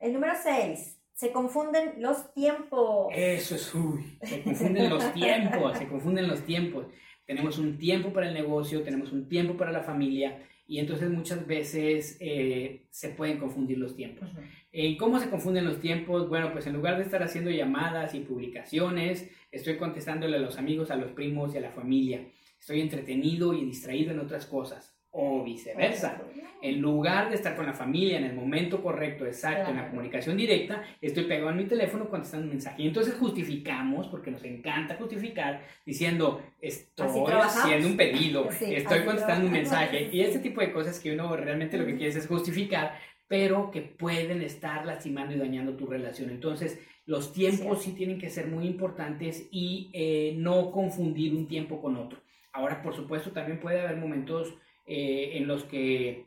El 0.00 0.14
número 0.14 0.32
6. 0.42 1.01
Se 1.22 1.30
confunden 1.30 2.02
los 2.02 2.34
tiempos. 2.34 3.12
Eso 3.14 3.54
es, 3.54 3.72
uy, 3.76 4.18
se 4.24 4.42
confunden 4.42 4.90
los 4.90 5.14
tiempos, 5.14 5.78
se 5.78 5.86
confunden 5.86 6.26
los 6.26 6.44
tiempos. 6.44 6.86
Tenemos 7.24 7.58
un 7.58 7.78
tiempo 7.78 8.12
para 8.12 8.26
el 8.26 8.34
negocio, 8.34 8.82
tenemos 8.82 9.12
un 9.12 9.28
tiempo 9.28 9.56
para 9.56 9.70
la 9.70 9.84
familia 9.84 10.42
y 10.66 10.80
entonces 10.80 11.08
muchas 11.10 11.46
veces 11.46 12.16
eh, 12.18 12.86
se 12.90 13.10
pueden 13.10 13.38
confundir 13.38 13.78
los 13.78 13.94
tiempos. 13.94 14.30
¿En 14.72 14.96
cómo 14.96 15.20
se 15.20 15.30
confunden 15.30 15.64
los 15.64 15.78
tiempos? 15.78 16.28
Bueno, 16.28 16.52
pues 16.52 16.66
en 16.66 16.72
lugar 16.72 16.96
de 16.96 17.04
estar 17.04 17.22
haciendo 17.22 17.52
llamadas 17.52 18.16
y 18.16 18.20
publicaciones, 18.22 19.30
estoy 19.52 19.76
contestándole 19.76 20.38
a 20.38 20.40
los 20.40 20.58
amigos, 20.58 20.90
a 20.90 20.96
los 20.96 21.12
primos 21.12 21.54
y 21.54 21.58
a 21.58 21.60
la 21.60 21.70
familia. 21.70 22.26
Estoy 22.58 22.80
entretenido 22.80 23.54
y 23.54 23.64
distraído 23.64 24.10
en 24.10 24.18
otras 24.18 24.44
cosas 24.46 24.92
o 25.12 25.44
viceversa. 25.44 26.20
En 26.62 26.80
lugar 26.80 27.28
de 27.28 27.34
estar 27.34 27.54
con 27.56 27.66
la 27.66 27.72
familia 27.72 28.18
en 28.18 28.24
el 28.24 28.34
momento 28.34 28.82
correcto, 28.82 29.26
exacto, 29.26 29.70
en 29.70 29.76
la 29.76 29.88
comunicación 29.88 30.36
directa, 30.36 30.82
estoy 31.00 31.24
pegado 31.24 31.50
en 31.50 31.56
mi 31.56 31.64
teléfono 31.64 32.08
contestando 32.08 32.46
un 32.46 32.52
mensaje. 32.52 32.82
Y 32.82 32.86
entonces 32.86 33.14
justificamos, 33.14 34.06
porque 34.06 34.30
nos 34.30 34.44
encanta 34.44 34.94
justificar, 34.94 35.60
diciendo, 35.84 36.42
estoy 36.60 37.08
haciendo 37.30 37.88
un 37.88 37.96
pedido, 37.96 38.48
estoy 38.60 39.04
contestando 39.04 39.46
un 39.46 39.52
mensaje. 39.52 40.08
Y 40.12 40.20
este 40.20 40.38
tipo 40.38 40.60
de 40.60 40.72
cosas 40.72 40.98
que 40.98 41.12
uno 41.12 41.36
realmente 41.36 41.76
lo 41.76 41.84
que 41.84 41.96
quiere 41.96 42.16
es 42.16 42.26
justificar, 42.26 42.98
pero 43.28 43.70
que 43.70 43.82
pueden 43.82 44.40
estar 44.42 44.86
lastimando 44.86 45.34
y 45.34 45.38
dañando 45.38 45.74
tu 45.74 45.86
relación. 45.86 46.30
Entonces, 46.30 46.78
los 47.04 47.32
tiempos 47.32 47.82
sí, 47.82 47.92
tienen 47.92 48.18
que 48.18 48.30
ser 48.30 48.46
muy 48.46 48.66
importantes 48.66 49.48
y 49.50 49.90
eh, 49.92 50.34
no 50.38 50.70
confundir 50.70 51.34
un 51.34 51.48
tiempo 51.48 51.82
con 51.82 51.96
otro. 51.96 52.20
Ahora, 52.52 52.82
por 52.82 52.94
supuesto, 52.94 53.32
también 53.32 53.58
puede 53.58 53.80
haber 53.80 53.96
momentos 53.96 54.54
eh, 54.94 55.38
en 55.38 55.46
los 55.46 55.64
que 55.64 56.26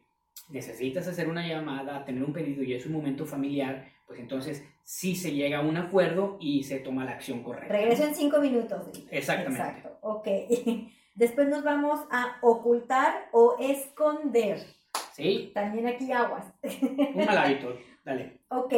necesitas 0.50 1.08
hacer 1.08 1.30
una 1.30 1.48
llamada, 1.48 2.04
tener 2.04 2.24
un 2.24 2.34
pedido 2.34 2.64
y 2.64 2.74
es 2.74 2.88
un 2.88 2.94
momento 2.94 3.28
familiar, 3.28 3.86
pues 4.08 4.20
entonces 4.20 4.66
sí 4.84 5.16
se 5.16 5.34
llega 5.34 5.60
a 5.60 5.62
un 5.62 5.78
acuerdo 5.78 6.38
y 6.40 6.64
se 6.64 6.80
toma 6.80 7.06
la 7.06 7.12
acción 7.12 7.44
correcta. 7.44 7.72
Regreso 7.72 8.06
en 8.06 8.16
cinco 8.16 8.40
minutos. 8.40 8.88
Exactamente. 9.12 9.62
Exacto, 9.62 10.00
ok. 10.02 10.28
Después 11.14 11.48
nos 11.48 11.64
vamos 11.64 12.00
a 12.10 12.40
ocultar 12.42 13.30
o 13.32 13.56
esconder. 13.60 14.66
Sí. 15.14 15.52
También 15.54 15.86
aquí 15.86 16.12
aguas. 16.12 16.52
Un 16.82 17.24
mal 17.24 17.38
hábito, 17.38 17.78
dale. 18.04 18.40
Ok. 18.50 18.74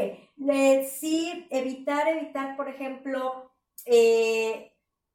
sí, 0.90 1.48
evitar, 1.50 2.10
evitar, 2.10 2.58
por 2.58 2.68
ejemplo, 2.68 3.54
eh, 3.86 4.74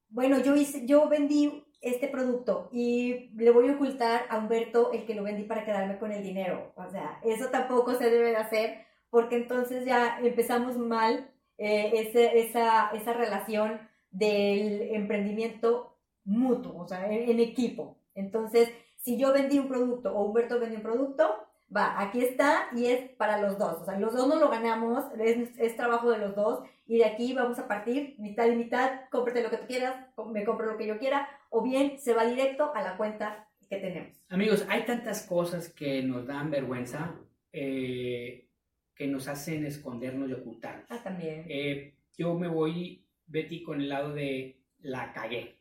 bueno, 0.09 0.43
yo, 0.43 0.57
hice, 0.57 0.87
yo 0.87 1.11
vendí 1.11 1.63
este 1.83 2.07
producto 2.09 2.69
y 2.73 3.31
le 3.35 3.51
voy 3.51 3.69
a 3.69 3.73
ocultar 3.75 4.23
a 4.31 4.39
Humberto 4.39 4.93
el 4.93 5.05
que 5.05 5.15
lo 5.15 5.25
vendí 5.25 5.43
para 5.43 5.65
quedarme 5.65 5.99
con 5.99 6.13
el 6.13 6.23
dinero. 6.23 6.73
O 6.77 6.89
sea, 6.89 7.19
eso 7.25 7.49
tampoco 7.49 7.95
se 7.95 8.09
debe 8.09 8.31
de 8.31 8.37
hacer 8.37 8.87
porque 9.11 9.37
entonces 9.37 9.85
ya 9.85 10.19
empezamos 10.23 10.79
mal 10.79 11.29
eh, 11.59 12.09
esa, 12.35 12.91
esa 12.93 13.13
relación 13.13 13.81
del 14.11 14.95
emprendimiento 14.95 15.97
mutuo, 16.25 16.79
o 16.79 16.89
sea, 16.89 17.11
en, 17.11 17.41
equipo. 17.41 17.99
Entonces, 18.15 18.71
si 18.97 19.19
yo 19.19 19.33
vendí 19.33 19.59
un 19.59 19.69
producto 19.69 20.15
o 20.15 20.25
Humberto 20.25 20.61
vendió 20.61 20.79
un 20.79 20.85
producto, 20.85 21.47
va, 21.75 22.01
aquí 22.01 22.25
está 22.25 22.69
y 22.75 22.87
es 22.87 23.11
para 23.17 23.39
los 23.39 23.59
dos. 23.59 23.83
O 23.83 23.85
sea, 23.85 23.99
los 23.99 24.15
dos 24.15 24.29
no 24.29 24.37
lo 24.37 24.51
ganamos, 24.51 25.05
es, 25.19 25.51
es 25.59 25.77
trabajo 25.77 26.11
de 26.11 26.19
los 26.19 26.37
dos 26.37 26.63
y 26.87 26.99
de 26.99 27.07
aquí 27.07 27.33
vamos 27.33 27.59
a 27.59 27.67
partir 27.67 28.15
mitad 28.19 28.47
y 28.47 28.55
mitad, 28.55 29.09
cómprate 29.11 29.43
lo 29.43 29.51
que 29.51 29.57
tú 29.57 29.67
quieras, 29.67 29.95
me 30.31 30.45
compro 30.45 30.67
lo 30.67 30.79
que 30.79 30.87
yo 30.87 30.99
quiera, 30.99 31.29
o 31.53 31.63
bien 31.63 31.99
se 31.99 32.15
va 32.15 32.25
directo 32.25 32.75
a 32.75 32.83
la 32.83 32.97
cuenta 32.97 33.49
que 33.69 33.77
tenemos. 33.77 34.25
Amigos, 34.31 34.67
hay 34.69 34.85
tantas 34.85 35.27
cosas 35.27 35.69
que 35.69 36.03
nos 36.03 36.27
dan 36.27 36.51
vergüenza, 36.51 37.15
eh, 37.53 38.49
que 38.95 39.07
nos 39.07 39.29
hacen 39.29 39.67
escondernos 39.67 40.31
y 40.31 40.33
ocultarnos. 40.33 40.87
Ah, 40.89 41.01
también. 41.03 41.45
Eh, 41.49 41.95
yo 42.17 42.35
me 42.35 42.49
voy, 42.49 43.07
Betty, 43.27 43.63
con 43.63 43.83
el 43.83 43.91
lado 43.91 44.15
de 44.15 44.63
la 44.81 45.13
cagué. 45.13 45.59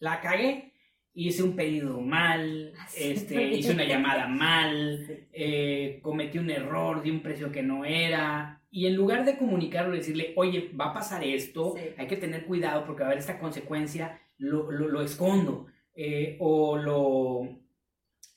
La 0.00 0.20
cagué, 0.20 0.74
hice 1.14 1.42
un 1.42 1.56
pedido 1.56 1.98
mal, 2.02 2.74
ah, 2.78 2.86
este, 2.94 3.48
hice 3.54 3.72
una 3.72 3.84
llamada 3.84 4.28
mal, 4.28 5.26
eh, 5.32 5.98
cometí 6.02 6.38
un 6.38 6.50
error 6.50 7.02
de 7.02 7.10
un 7.10 7.22
precio 7.22 7.50
que 7.50 7.62
no 7.62 7.86
era, 7.86 8.61
y 8.74 8.86
en 8.86 8.96
lugar 8.96 9.26
de 9.26 9.36
comunicarlo, 9.36 9.94
decirle, 9.94 10.32
oye, 10.34 10.72
va 10.80 10.86
a 10.86 10.94
pasar 10.94 11.22
esto, 11.22 11.74
hay 11.98 12.06
que 12.06 12.16
tener 12.16 12.46
cuidado 12.46 12.86
porque 12.86 13.02
va 13.02 13.08
a 13.08 13.10
haber 13.10 13.18
esta 13.18 13.38
consecuencia, 13.38 14.18
lo, 14.38 14.70
lo, 14.70 15.02
escondo 15.02 15.66
eh, 15.94 16.38
o 16.40 16.78
lo... 16.78 17.62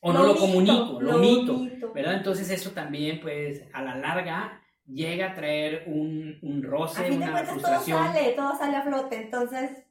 O 0.01 0.13
no 0.13 0.23
lo 0.23 0.35
comunico, 0.35 0.99
lo, 1.01 1.17
mito, 1.17 1.91
¿verdad? 1.93 2.15
Entonces 2.15 2.51
eso 2.51 2.71
también, 2.71 3.21
pues, 3.21 3.63
a 3.73 3.81
la 3.81 3.95
larga 3.95 4.61
llega 4.85 5.31
a 5.31 5.33
traer 5.33 5.85
un, 5.87 6.37
un 6.41 6.61
roce, 6.61 7.01
a 7.01 7.05
fin 7.05 7.19
de 7.19 7.25
cuentas, 7.25 7.49
frustración. 7.49 7.97
Todo 7.97 8.13
sale, 8.13 8.31
todo 8.33 8.57
sale 8.57 8.75
a 8.75 8.81
flote, 8.83 9.15
entonces 9.15 9.85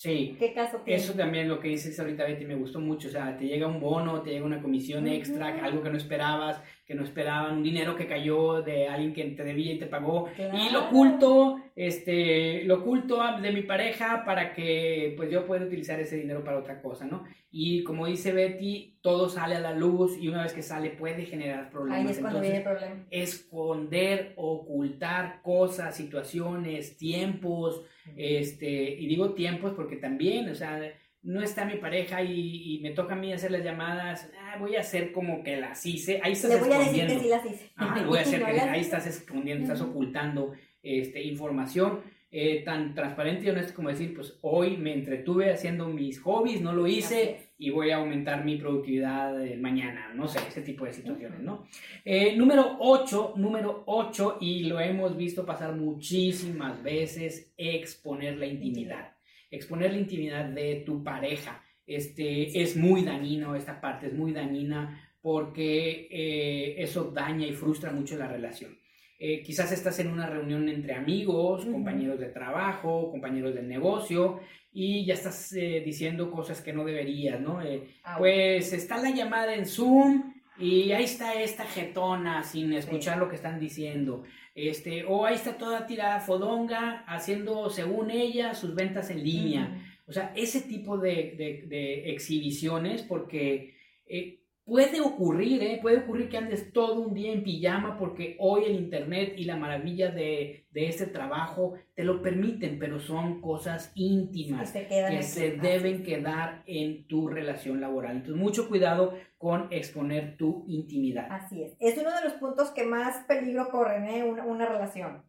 Sí. 0.00 0.34
¿Qué 0.38 0.54
caso 0.54 0.78
tiene? 0.78 0.98
Eso 0.98 1.12
también 1.12 1.46
lo 1.46 1.60
que 1.60 1.68
dices 1.68 2.00
ahorita, 2.00 2.24
Betty, 2.24 2.46
me 2.46 2.54
gustó 2.54 2.80
mucho. 2.80 3.08
O 3.08 3.10
sea, 3.10 3.36
te 3.36 3.46
llega 3.46 3.66
un 3.66 3.80
bono, 3.80 4.22
te 4.22 4.30
llega 4.30 4.46
una 4.46 4.62
comisión 4.62 5.06
extra, 5.06 5.62
algo 5.62 5.82
que 5.82 5.90
no 5.90 5.98
esperabas, 5.98 6.62
que 6.90 6.96
no 6.96 7.04
esperaban, 7.04 7.58
un 7.58 7.62
dinero 7.62 7.94
que 7.94 8.08
cayó 8.08 8.62
de 8.62 8.88
alguien 8.88 9.12
que 9.12 9.22
te 9.22 9.44
debía 9.44 9.74
y 9.74 9.78
te 9.78 9.86
pagó. 9.86 10.28
Y 10.36 10.72
lo 10.72 10.86
oculto, 10.86 11.60
este, 11.76 12.64
lo 12.64 12.80
oculto 12.80 13.22
de 13.40 13.52
mi 13.52 13.62
pareja 13.62 14.24
para 14.24 14.52
que 14.52 15.14
pues 15.16 15.30
yo 15.30 15.46
pueda 15.46 15.66
utilizar 15.66 16.00
ese 16.00 16.16
dinero 16.16 16.42
para 16.42 16.58
otra 16.58 16.82
cosa, 16.82 17.06
¿no? 17.06 17.22
Y 17.52 17.84
como 17.84 18.08
dice 18.08 18.32
Betty, 18.32 18.98
todo 19.02 19.28
sale 19.28 19.54
a 19.54 19.60
la 19.60 19.72
luz 19.72 20.18
y 20.20 20.26
una 20.26 20.42
vez 20.42 20.52
que 20.52 20.62
sale 20.62 20.90
puede 20.90 21.26
generar 21.26 21.70
problemas. 21.70 22.00
Ahí 22.00 22.10
es 22.10 22.18
cuando 22.18 22.40
viene 22.40 22.56
el 22.56 22.64
problema. 22.64 23.06
Esconder, 23.08 24.32
ocultar 24.34 25.42
cosas, 25.42 25.96
situaciones, 25.96 26.96
tiempos 26.96 27.84
este, 28.16 28.96
y 28.98 29.06
digo 29.06 29.34
tiempos 29.34 29.74
porque 29.74 29.94
también, 29.94 30.48
o 30.48 30.56
sea, 30.56 30.92
no 31.22 31.42
está 31.42 31.64
mi 31.64 31.76
pareja 31.76 32.22
y, 32.22 32.80
me 32.82 32.90
toca 32.90 33.14
a 33.14 33.16
mí 33.16 33.32
hacer 33.32 33.50
las 33.50 33.62
llamadas, 33.62 34.30
ah, 34.40 34.56
voy 34.58 34.76
a 34.76 34.80
hacer 34.80 35.12
como 35.12 35.42
que 35.42 35.60
las 35.60 35.84
hice, 35.84 36.20
ahí 36.22 36.32
estás 36.32 36.50
Le 36.50 36.56
voy 36.60 36.72
a 36.72 36.78
decir 36.78 37.06
que 37.06 37.18
sí 37.18 37.28
las 37.28 37.44
hice. 37.44 37.70
voy 38.06 38.18
a 38.18 38.20
hacer 38.22 38.44
que 38.44 38.60
ahí 38.60 38.80
estás 38.80 39.06
escondiendo, 39.06 39.64
estás 39.64 39.80
ocultando 39.82 40.52
este, 40.82 41.22
información. 41.22 42.00
Eh, 42.32 42.62
tan 42.64 42.94
transparente 42.94 43.44
y 43.44 43.50
honesto 43.50 43.74
como 43.74 43.88
decir, 43.88 44.14
pues 44.14 44.38
hoy 44.42 44.76
me 44.76 44.94
entretuve 44.94 45.52
haciendo 45.52 45.88
mis 45.88 46.20
hobbies, 46.20 46.60
no 46.60 46.72
lo 46.72 46.86
hice 46.86 47.50
y 47.58 47.70
voy 47.70 47.90
a 47.90 47.96
aumentar 47.96 48.44
mi 48.44 48.56
productividad 48.56 49.34
mañana, 49.56 50.12
no 50.14 50.28
sé, 50.28 50.38
ese 50.46 50.62
tipo 50.62 50.84
de 50.84 50.92
situaciones, 50.92 51.40
¿no? 51.40 51.66
Eh, 52.04 52.36
número 52.36 52.76
8, 52.78 53.34
número 53.34 53.82
8, 53.86 54.38
y 54.40 54.62
lo 54.62 54.78
hemos 54.78 55.16
visto 55.16 55.44
pasar 55.44 55.74
muchísimas 55.74 56.80
veces, 56.84 57.52
exponer 57.56 58.38
la 58.38 58.46
intimidad, 58.46 59.12
exponer 59.50 59.92
la 59.92 59.98
intimidad 59.98 60.44
de 60.46 60.82
tu 60.86 61.02
pareja. 61.04 61.62
Este, 61.86 62.62
es 62.62 62.76
muy 62.76 63.02
dañino, 63.04 63.56
esta 63.56 63.80
parte 63.80 64.06
es 64.06 64.12
muy 64.14 64.32
dañina 64.32 65.10
porque 65.22 66.08
eh, 66.10 66.76
eso 66.78 67.10
daña 67.12 67.46
y 67.46 67.52
frustra 67.52 67.92
mucho 67.92 68.16
la 68.16 68.28
relación. 68.28 68.78
eh, 69.22 69.42
quizás 69.42 69.70
estás 69.72 69.98
en 69.98 70.08
una 70.08 70.26
reunión 70.26 70.68
entre 70.68 70.94
amigos, 70.94 71.66
compañeros 71.66 72.18
de 72.18 72.28
trabajo, 72.28 73.10
compañeros 73.10 73.54
de 73.54 73.62
negocio, 73.62 74.40
y 74.72 75.04
ya 75.04 75.14
estás 75.14 75.52
eh, 75.52 75.82
diciendo 75.84 76.30
cosas 76.30 76.62
que 76.62 76.72
no 76.72 76.84
deberías, 76.84 77.38
¿no? 77.40 77.60
Eh, 77.60 77.82
Ah, 78.02 78.16
pues 78.18 78.72
está 78.72 78.96
la 78.98 79.10
llamada 79.10 79.54
en 79.54 79.66
Zoom 79.66 80.32
y 80.58 80.92
ahí 80.92 81.04
está 81.04 81.34
esta 81.42 81.64
jetona 81.64 82.42
sin 82.44 82.72
escuchar 82.72 83.18
lo 83.18 83.28
que 83.28 83.36
están 83.36 83.58
diciendo. 83.60 84.22
Este, 84.54 85.04
o 85.04 85.24
ahí 85.24 85.36
está 85.36 85.56
toda 85.56 85.86
tirada 85.86 86.20
fodonga 86.20 87.04
haciendo, 87.06 87.70
según 87.70 88.10
ella, 88.10 88.54
sus 88.54 88.74
ventas 88.74 89.10
en 89.10 89.22
línea. 89.22 89.82
O 90.06 90.12
sea, 90.12 90.32
ese 90.34 90.60
tipo 90.62 90.98
de, 90.98 91.34
de- 91.38 91.64
de 91.68 92.10
exhibiciones, 92.10 93.02
porque 93.02 93.74
eh, 94.06 94.39
puede 94.70 95.00
ocurrir, 95.00 95.64
¿eh? 95.64 95.80
puede 95.82 95.98
ocurrir 95.98 96.28
que 96.28 96.36
andes 96.36 96.72
todo 96.72 97.00
un 97.00 97.12
día 97.12 97.32
en 97.32 97.42
pijama, 97.42 97.98
porque 97.98 98.36
hoy 98.38 98.66
el 98.66 98.76
Internet 98.76 99.34
y 99.36 99.42
la 99.42 99.56
maravilla 99.56 100.12
de, 100.12 100.64
de 100.70 100.86
este 100.86 101.06
trabajo 101.06 101.74
te 101.96 102.04
lo 102.04 102.22
permiten, 102.22 102.78
pero 102.78 103.00
son 103.00 103.40
cosas 103.40 103.88
Que 103.88 104.02
íntimas 104.02 104.70
se 104.70 104.86
que 104.86 105.22
se 105.24 105.56
deben 105.56 106.04
quedar 106.04 106.62
en 106.66 107.08
tu 107.08 107.26
relación 107.26 107.80
laboral. 107.80 108.18
Entonces, 108.18 108.40
mucho 108.40 108.68
cuidado 108.68 109.14
con 109.38 109.66
exponer 109.72 110.36
tu 110.36 110.64
intimidad. 110.68 111.26
Así 111.30 111.64
es. 111.64 111.72
Es 111.80 111.98
uno 111.98 112.14
de 112.14 112.22
los 112.22 112.34
puntos 112.34 112.70
que 112.70 112.84
más 112.84 113.24
peligro 113.24 113.70
corren, 113.70 114.04
¿eh? 114.06 114.22
Una, 114.22 114.44
una 114.44 114.66
relación. 114.66 115.24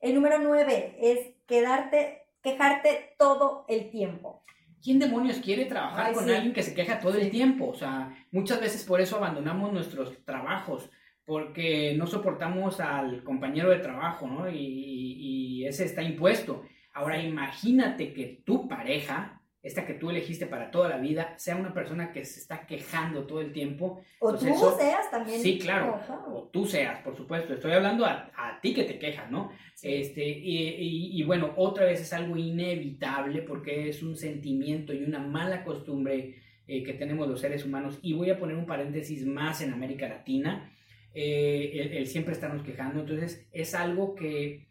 El 0.00 0.14
número 0.14 0.38
nueve 0.38 0.96
es 0.98 1.34
quedarte, 1.46 2.22
quejarte 2.42 3.14
todo 3.18 3.66
el 3.68 3.90
tiempo. 3.90 4.42
¿Quién 4.82 4.98
demonios 4.98 5.38
quiere 5.38 5.64
trabajar 5.66 6.06
Ay, 6.08 6.14
con 6.14 6.24
sí. 6.24 6.30
alguien 6.32 6.52
que 6.52 6.62
se 6.62 6.74
queja 6.74 7.00
todo 7.00 7.14
Sí. 7.14 7.20
el 7.22 7.30
tiempo? 7.30 7.68
O 7.68 7.74
sea, 7.74 8.14
muchas 8.30 8.60
veces 8.60 8.84
por 8.84 9.00
eso 9.00 9.16
abandonamos 9.16 9.72
nuestros 9.72 10.24
trabajos, 10.24 10.90
porque 11.24 11.94
no 11.98 12.06
soportamos 12.06 12.80
al 12.80 13.22
compañero 13.22 13.70
de 13.70 13.80
trabajo, 13.80 14.26
¿no? 14.26 14.48
Y, 14.48 14.56
y- 14.56 15.58
y 15.60 15.66
ese 15.66 15.84
está 15.84 16.02
impuesto. 16.02 16.62
Ahora 16.94 17.22
imagínate 17.22 18.12
que 18.12 18.42
tu 18.44 18.66
pareja, 18.66 19.37
esta 19.62 19.84
que 19.86 19.94
tú 19.94 20.10
elegiste 20.10 20.46
para 20.46 20.70
toda 20.70 20.88
la 20.88 20.98
vida, 20.98 21.34
sea 21.36 21.56
una 21.56 21.74
persona 21.74 22.12
que 22.12 22.24
se 22.24 22.40
está 22.40 22.64
quejando 22.66 23.26
todo 23.26 23.40
el 23.40 23.52
tiempo. 23.52 24.00
O 24.20 24.30
Pues 24.30 24.40
tú 24.40 24.46
eso- 24.48 24.78
seas 24.78 25.10
también. 25.10 25.40
Sí, 25.40 25.58
claro. 25.58 25.96
Ajá. 25.96 26.24
O 26.28 26.48
tú 26.52 26.64
seas, 26.64 27.00
por 27.02 27.16
supuesto. 27.16 27.54
Estoy 27.54 27.72
hablando 27.72 28.04
a, 28.06 28.30
a 28.36 28.60
ti 28.60 28.72
que 28.72 28.84
te 28.84 28.98
quejas, 28.98 29.30
¿no? 29.30 29.50
Sí. 29.74 29.92
Este, 29.94 30.26
y, 30.28 30.58
y- 30.68 31.20
y 31.20 31.22
bueno, 31.24 31.52
otra 31.56 31.84
vez 31.86 32.00
es 32.00 32.12
algo 32.12 32.36
inevitable 32.36 33.42
porque 33.42 33.88
es 33.88 34.02
un 34.02 34.16
sentimiento 34.16 34.92
y 34.92 35.02
una 35.02 35.18
mala 35.18 35.64
costumbre 35.64 36.36
eh, 36.66 36.82
que 36.82 36.92
tenemos 36.94 37.26
los 37.26 37.40
seres 37.40 37.64
humanos. 37.64 37.98
Y 38.02 38.12
voy 38.12 38.30
a 38.30 38.38
poner 38.38 38.56
un 38.56 38.66
paréntesis 38.66 39.24
más 39.26 39.60
en 39.62 39.72
América 39.72 40.06
Latina, 40.08 40.70
eh, 41.14 41.70
el, 41.74 41.92
el 41.94 42.06
siempre 42.06 42.34
estarnos 42.34 42.62
quejando. 42.62 43.00
Entonces, 43.00 43.48
es 43.52 43.74
algo 43.74 44.14
que 44.14 44.68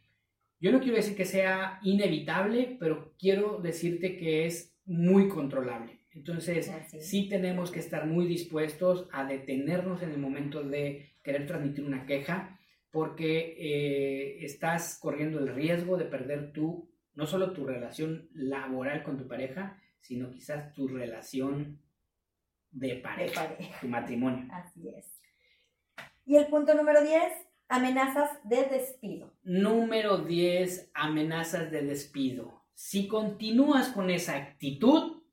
yo 0.60 0.72
no 0.72 0.80
quiero 0.80 0.96
decir 0.96 1.16
que 1.18 1.26
sea 1.26 1.80
inevitable, 1.84 2.78
pero 2.80 3.14
quiero 3.20 3.60
decirte 3.62 4.16
que 4.18 4.46
es 4.46 4.77
muy 4.88 5.28
controlable. 5.30 6.00
Entonces, 6.12 6.70
Así 6.70 6.98
es. 6.98 7.08
sí 7.10 7.30
tenemos 7.30 7.70
que 7.72 7.80
estar 7.80 8.08
muy 8.08 8.26
dispuestos 8.26 9.08
a 9.12 9.26
detenernos 9.26 10.02
en 10.02 10.12
el 10.12 10.18
momento 10.18 10.64
de 10.64 11.12
querer 11.24 11.46
transmitir 11.46 11.86
una 11.86 12.06
queja, 12.08 12.60
porque 12.90 13.56
eh, 13.60 14.44
estás 14.44 14.98
corriendo 15.00 15.38
el 15.40 15.54
riesgo 15.54 15.98
de 15.98 16.06
perder 16.06 16.54
tu, 16.54 16.90
no 17.14 17.28
solo 17.28 17.52
tu 17.54 17.66
relación 17.66 18.30
laboral 18.34 19.04
con 19.04 19.18
tu 19.18 19.28
pareja, 19.28 19.80
sino 20.00 20.32
quizás 20.32 20.74
tu 20.74 20.88
relación 20.88 21.80
de 22.72 22.88
De 22.88 22.96
pareja, 22.96 23.50
pareja. 23.50 23.80
tu 23.82 23.88
matrimonio. 23.88 24.48
Así 24.52 24.90
es. 24.90 25.22
Y 26.26 26.38
el 26.38 26.48
punto 26.48 26.74
número 26.74 27.02
10, 27.04 27.22
amenazas 27.70 28.30
de 28.44 28.64
despido. 28.66 29.34
Número 29.44 30.18
10, 30.20 30.92
amenazas 30.94 31.70
de 31.72 31.82
despido. 31.84 32.57
Si 32.78 33.08
continúas 33.08 33.88
con 33.88 34.12
esa 34.12 34.36
actitud, 34.36 35.24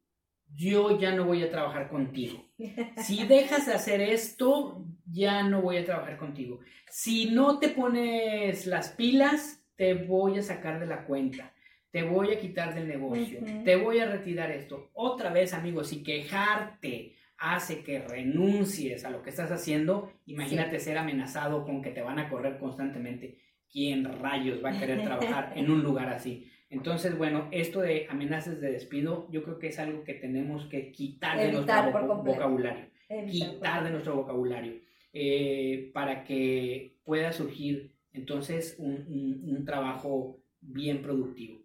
yo 0.57 0.99
ya 0.99 1.15
no 1.15 1.27
voy 1.27 1.43
a 1.43 1.51
trabajar 1.51 1.91
contigo. 1.91 2.43
Si 2.97 3.27
dejas 3.27 3.67
de 3.67 3.75
hacer 3.75 4.01
esto, 4.01 4.83
ya 5.05 5.43
no 5.43 5.61
voy 5.61 5.77
a 5.77 5.85
trabajar 5.85 6.17
contigo. 6.17 6.61
Si 6.89 7.27
no 7.27 7.59
te 7.59 7.69
pones 7.69 8.67
las 8.67 8.93
pilas, 8.93 9.63
te 9.77 9.93
voy 9.93 10.39
a 10.39 10.43
sacar 10.43 10.81
de 10.81 10.87
la 10.87 11.05
cuenta. 11.05 11.53
Te 11.91 12.03
voy 12.03 12.33
a 12.33 12.39
quitar 12.39 12.75
del 12.75 12.89
negocio. 12.89 13.41
Te 13.63 13.77
voy 13.77 13.99
a 13.99 14.07
retirar 14.07 14.51
esto. 14.51 14.91
Otra 14.95 15.31
vez, 15.31 15.53
amigos, 15.53 15.89
si 15.89 16.03
quejarte 16.03 17.15
hace 17.37 17.85
que 17.85 17.99
renuncies 17.99 19.05
a 19.05 19.11
lo 19.11 19.23
que 19.23 19.29
estás 19.29 19.53
haciendo, 19.53 20.11
imagínate 20.25 20.81
ser 20.81 20.97
amenazado 20.97 21.63
con 21.67 21.83
que 21.83 21.91
te 21.91 22.01
van 22.01 22.19
a 22.19 22.31
correr 22.31 22.59
constantemente. 22.59 23.37
¿Quién 23.71 24.07
rayos 24.19 24.65
va 24.65 24.71
a 24.71 24.81
querer 24.81 25.03
trabajar 25.03 25.53
en 25.57 25.71
un 25.71 25.83
lugar 25.83 26.09
así? 26.09 26.51
Entonces, 26.75 27.17
bueno, 27.17 27.49
esto 27.53 27.81
de 27.81 28.07
amenazas 28.11 28.61
de 28.61 28.73
despido, 28.73 29.29
yo 29.31 29.43
creo 29.45 29.59
que 29.59 29.69
es 29.69 29.79
algo 29.79 30.05
que 30.05 30.15
tenemos 30.15 30.67
que 30.67 30.91
quitar 30.93 31.37
de 31.39 31.49
Evitar 31.49 31.85
nuestro 31.93 32.07
voc- 32.17 32.25
vocabulario 32.25 32.87
Evitar 33.09 33.51
quitar 33.51 33.85
de 33.85 33.91
nuestro 33.91 34.17
vocabulario 34.17 34.75
eh, 35.13 35.91
para 35.95 36.25
que 36.25 36.97
pueda 37.05 37.33
surgir 37.33 37.95
entonces 38.13 38.77
un, 38.79 38.93
un- 39.09 39.57
un 39.57 39.65
trabajo 39.65 40.41
bien 40.61 41.01
productivo. 41.03 41.61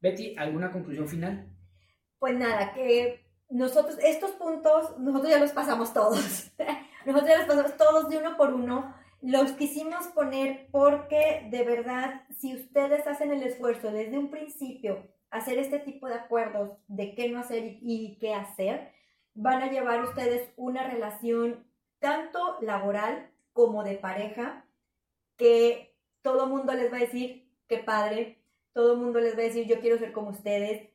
Betty, 0.00 0.34
¿alguna 0.36 0.70
conclusión 0.70 1.08
final? 1.08 1.46
Pues 2.18 2.36
nada, 2.36 2.72
que 2.72 3.20
nosotros, 3.50 3.98
estos 4.02 4.30
puntos, 4.32 4.98
nosotros 4.98 5.30
ya 5.30 5.38
los 5.40 5.50
pasamos 5.52 5.92
todos. 5.92 6.52
nosotros 7.06 7.28
ya 7.28 7.38
los 7.38 7.46
pasamos 7.46 7.76
todos 7.76 8.08
de 8.08 8.18
uno 8.18 8.36
por 8.36 8.52
uno. 8.54 8.94
Los 9.22 9.52
quisimos 9.52 10.08
poner 10.08 10.66
porque 10.72 11.46
de 11.48 11.62
verdad, 11.62 12.22
si 12.40 12.56
ustedes 12.56 13.06
hacen 13.06 13.30
el 13.30 13.44
esfuerzo 13.44 13.92
desde 13.92 14.18
un 14.18 14.30
principio, 14.30 15.06
hacer 15.30 15.58
este 15.58 15.78
tipo 15.78 16.08
de 16.08 16.14
acuerdos 16.14 16.72
de 16.88 17.14
qué 17.14 17.28
no 17.28 17.38
hacer 17.38 17.78
y, 17.80 18.18
qué 18.18 18.34
hacer, 18.34 18.92
van 19.34 19.62
a 19.62 19.70
llevar 19.70 20.02
ustedes 20.02 20.50
una 20.56 20.88
relación 20.88 21.64
tanto 22.00 22.58
laboral 22.62 23.30
como 23.52 23.84
de 23.84 23.94
pareja, 23.94 24.66
que 25.36 25.96
todo 26.22 26.48
mundo 26.48 26.72
les 26.74 26.92
va 26.92 26.96
a 26.96 27.00
decir, 27.00 27.48
qué 27.68 27.78
padre, 27.78 28.42
todo 28.72 28.96
mundo 28.96 29.20
les 29.20 29.36
va 29.36 29.42
a 29.42 29.44
decir, 29.44 29.68
yo 29.68 29.78
quiero 29.80 29.98
ser 29.98 30.12
como 30.12 30.30
ustedes, 30.30 30.90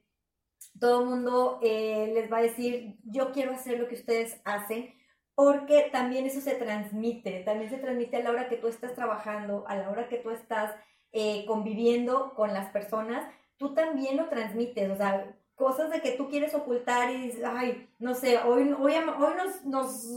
todo 0.78 1.06
mundo 1.06 1.60
eh, 1.64 2.12
les 2.14 2.30
va 2.30 2.40
a 2.40 2.42
decir, 2.42 2.98
yo 3.06 3.32
quiero 3.32 3.54
hacer 3.54 3.80
lo 3.80 3.88
que 3.88 3.96
ustedes 3.96 4.42
hacen, 4.44 4.94
porque 5.38 5.90
también 5.92 6.26
eso 6.26 6.42
se 6.42 6.56
transmite, 6.56 7.42
también 7.42 7.70
se 7.70 7.78
transmite 7.78 8.18
a 8.18 8.24
la 8.24 8.32
hora 8.32 8.50
que 8.50 8.56
tú 8.58 8.68
estás 8.68 8.96
trabajando, 8.96 9.66
a 9.68 9.76
la 9.76 9.92
hora 9.92 10.10
que 10.10 10.18
tú 10.18 10.32
estás 10.32 10.74
eh, 11.12 11.46
conviviendo 11.46 12.34
con 12.34 12.56
las 12.56 12.72
personas, 12.72 13.24
tú 13.56 13.76
también 13.76 14.18
lo 14.18 14.30
transmites, 14.30 14.90
o 14.90 14.96
sea, 14.96 15.38
cosas 15.54 15.92
de 15.92 16.02
que 16.02 16.14
tú 16.14 16.28
quieres 16.28 16.56
ocultar 16.56 17.12
y 17.12 17.22
dices, 17.22 17.44
ay, 17.46 17.88
no 18.00 18.16
sé, 18.16 18.40
hoy, 18.40 18.74
hoy, 18.80 18.96
hoy 18.96 19.34
nos, 19.38 19.64
nos 19.64 20.08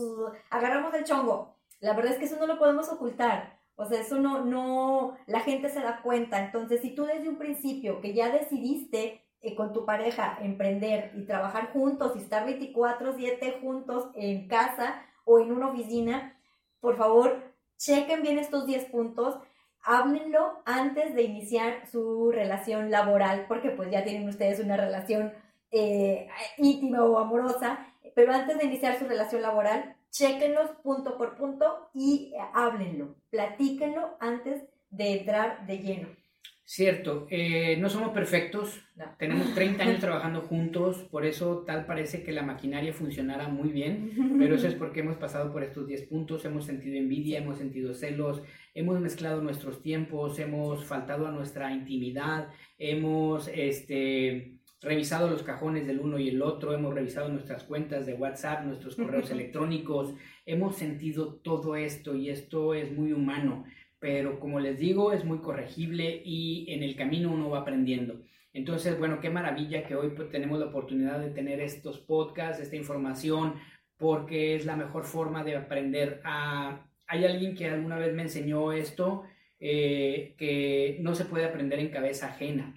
agarramos 0.49 0.95
el 0.95 1.05
chongo. 1.05 1.55
La 1.81 1.93
verdad 1.93 2.13
es 2.13 2.19
que 2.19 2.25
eso 2.25 2.39
no 2.39 2.47
lo 2.47 2.59
podemos 2.59 2.89
ocultar. 2.89 3.61
O 3.75 3.85
sea, 3.85 4.01
eso 4.01 4.19
no, 4.19 4.47
no, 4.47 5.19
la 5.27 5.41
gente 5.41 5.69
se 5.69 5.83
da 5.83 6.01
cuenta. 6.01 6.43
Entonces, 6.43 6.81
si 6.81 6.95
tú 6.95 7.05
desde 7.05 7.29
un 7.29 7.37
principio 7.37 8.01
que 8.01 8.15
ya 8.15 8.31
decidiste 8.31 9.23
eh, 9.43 9.55
con 9.55 9.75
tu 9.75 9.85
pareja 9.85 10.39
emprender 10.41 11.13
y 11.15 11.27
trabajar 11.27 11.73
juntos 11.75 12.13
y 12.17 12.21
estar 12.21 12.47
24/7 12.47 13.61
juntos 13.61 14.09
en 14.15 14.49
casa 14.49 15.05
o 15.31 15.39
en 15.39 15.53
una 15.53 15.69
oficina, 15.69 16.37
por 16.81 16.97
favor, 16.97 17.55
chequen 17.77 18.23
bien 18.23 18.41
estos 18.41 18.67
10 18.67 18.87
puntos, 18.87 19.39
háblenlo 19.81 20.61
antes 20.65 21.15
de 21.15 21.23
iniciar 21.23 21.87
su 21.87 22.33
relación 22.33 22.91
laboral, 22.91 23.45
porque 23.47 23.71
pues 23.71 23.93
ya 23.93 24.03
tienen 24.03 24.29
ustedes 24.29 24.59
una 24.59 24.77
relación 24.77 25.33
eh, 25.71 26.29
íntima 26.59 27.05
o 27.05 27.17
amorosa, 27.19 27.79
pero 28.17 28.33
antes 28.33 28.59
de 28.59 28.65
iniciar 28.65 28.99
su 28.99 29.07
relación 29.07 29.43
laboral, 29.43 29.97
chequenlos 30.11 30.71
punto 30.83 31.17
por 31.17 31.37
punto 31.37 31.91
y 31.95 32.35
háblenlo, 32.53 33.15
platíquenlo 33.31 34.17
antes 34.19 34.65
de 34.91 35.21
entrar 35.21 35.65
de 35.65 35.79
lleno. 35.79 36.09
Cierto, 36.73 37.27
eh, 37.31 37.77
no 37.79 37.91
somos 37.91 38.11
perfectos, 38.11 38.81
No. 38.95 39.07
tenemos 39.19 39.53
30 39.57 39.83
años 39.83 39.99
trabajando 40.01 40.43
juntos, 40.43 40.99
por 41.11 41.27
eso 41.27 41.65
tal 41.67 41.85
parece 41.85 42.23
que 42.23 42.31
la 42.31 42.43
maquinaria 42.45 42.93
funcionara 42.93 43.49
muy 43.49 43.71
bien, 43.71 44.13
pero 44.39 44.55
eso 44.55 44.69
es 44.69 44.77
porque 44.77 45.01
hemos 45.01 45.17
pasado 45.17 45.51
por 45.51 45.65
estos 45.65 45.89
10 45.89 46.07
puntos, 46.07 46.45
hemos 46.45 46.67
sentido 46.67 46.97
envidia, 46.97 47.39
hemos 47.39 47.59
sentido 47.59 47.93
celos, 47.93 48.41
hemos 48.73 49.01
mezclado 49.01 49.43
nuestros 49.43 49.83
tiempos, 49.83 50.39
hemos 50.39 50.85
faltado 50.85 51.27
a 51.27 51.33
nuestra 51.33 51.73
intimidad, 51.73 52.51
hemos 52.79 53.49
este, 53.49 54.61
revisado 54.81 55.29
los 55.29 55.43
cajones 55.43 55.89
del 55.89 55.99
uno 55.99 56.21
y 56.21 56.29
el 56.29 56.41
otro, 56.41 56.73
hemos 56.73 56.95
revisado 56.95 57.31
nuestras 57.31 57.65
cuentas 57.65 58.07
de 58.07 58.15
WhatsApp, 58.15 58.65
nuestros 58.65 58.95
correos 58.95 59.29
electrónicos, 59.33 60.15
hemos 60.47 60.77
sentido 60.77 61.35
todo 61.35 61.75
esto 61.75 62.15
y 62.15 62.31
esto 62.31 62.75
es 62.75 62.93
muy 62.93 63.13
humano, 63.13 63.65
pero 64.01 64.41
como 64.41 64.59
les 64.59 64.79
digo, 64.79 65.13
es 65.13 65.25
muy 65.25 65.39
corregible 65.39 66.23
y 66.25 66.67
en 66.73 66.83
el 66.83 66.97
camino 66.97 67.31
uno 67.33 67.51
va 67.51 67.61
aprendiendo. 67.61 68.21
Entonces, 68.53 68.99
bueno, 68.99 69.21
qué 69.21 69.31
maravilla 69.31 69.85
que 69.85 69.95
hoy 69.95 70.11
pues, 70.11 70.31
tenemos 70.31 70.59
la 70.59 70.67
oportunidad 70.67 71.21
de 71.21 71.31
tener 71.31 71.61
estos 71.61 71.99
podcasts, 71.99 72.61
esta 72.61 72.75
información, 72.75 73.55
porque 73.97 74.57
es 74.57 74.67
la 74.67 74.75
mejor 74.75 75.05
forma 75.05 75.45
de 75.45 75.57
aprender. 75.57 76.21
a 76.25 76.87
hay 77.11 77.25
alguien 77.25 77.57
que 77.57 77.67
alguna 77.67 77.99
vez 77.99 78.15
me 78.15 78.23
enseñó 78.23 78.73
esto, 78.73 79.25
eh, 79.59 80.35
que 80.39 80.97
no 81.01 81.17
se 81.17 81.25
puede 81.25 81.45
aprender 81.45 81.81
en 81.81 81.89
cabeza 81.89 82.29
ajena, 82.29 82.73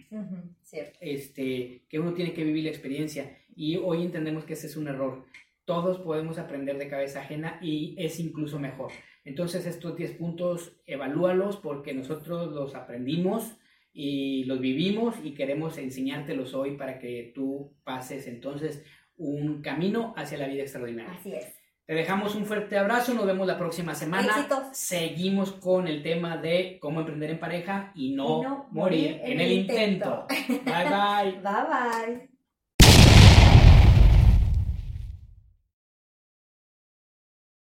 cierto. 0.63 0.97
este, 1.01 1.83
que 1.87 1.99
uno 1.99 2.13
tiene 2.13 2.33
que 2.33 2.43
vivir 2.43 2.63
la 2.63 2.71
experiencia 2.71 3.37
y 3.55 3.77
hoy 3.77 4.01
entendemos 4.01 4.43
que 4.43 4.53
ese 4.53 4.65
es 4.65 4.75
un 4.75 4.87
error. 4.87 5.23
Todos 5.65 5.99
podemos 5.99 6.37
aprender 6.37 6.77
de 6.77 6.89
cabeza 6.89 7.21
ajena 7.21 7.59
y 7.61 7.95
es 7.97 8.19
incluso 8.19 8.59
mejor. 8.59 8.91
Entonces 9.23 9.65
estos 9.65 9.95
10 9.95 10.11
puntos, 10.13 10.77
evalúalos 10.85 11.57
porque 11.57 11.93
nosotros 11.93 12.51
los 12.51 12.75
aprendimos 12.75 13.57
y 13.93 14.43
los 14.45 14.59
vivimos 14.59 15.15
y 15.23 15.33
queremos 15.33 15.77
enseñártelos 15.77 16.53
hoy 16.53 16.75
para 16.75 16.99
que 16.99 17.31
tú 17.33 17.73
pases 17.83 18.27
entonces 18.27 18.83
un 19.15 19.61
camino 19.61 20.13
hacia 20.17 20.37
la 20.37 20.47
vida 20.47 20.63
extraordinaria. 20.63 21.13
Así 21.13 21.33
es. 21.33 21.63
Te 21.85 21.93
dejamos 21.93 22.33
un 22.35 22.45
fuerte 22.45 22.77
abrazo, 22.77 23.13
nos 23.13 23.25
vemos 23.25 23.45
la 23.45 23.57
próxima 23.57 23.93
semana. 23.93 24.27
Éxitos. 24.27 24.67
Seguimos 24.71 25.51
con 25.51 25.87
el 25.87 26.01
tema 26.01 26.37
de 26.37 26.77
cómo 26.81 27.01
emprender 27.01 27.31
en 27.31 27.39
pareja 27.39 27.91
y 27.93 28.13
no, 28.13 28.39
Y 28.39 28.43
no 28.43 28.67
morir 28.71 29.19
en 29.21 29.41
el 29.41 29.51
intento. 29.51 30.25
Bye 30.47 30.61
bye. 30.65 31.41
Bye 31.41 32.17
bye. 32.17 32.32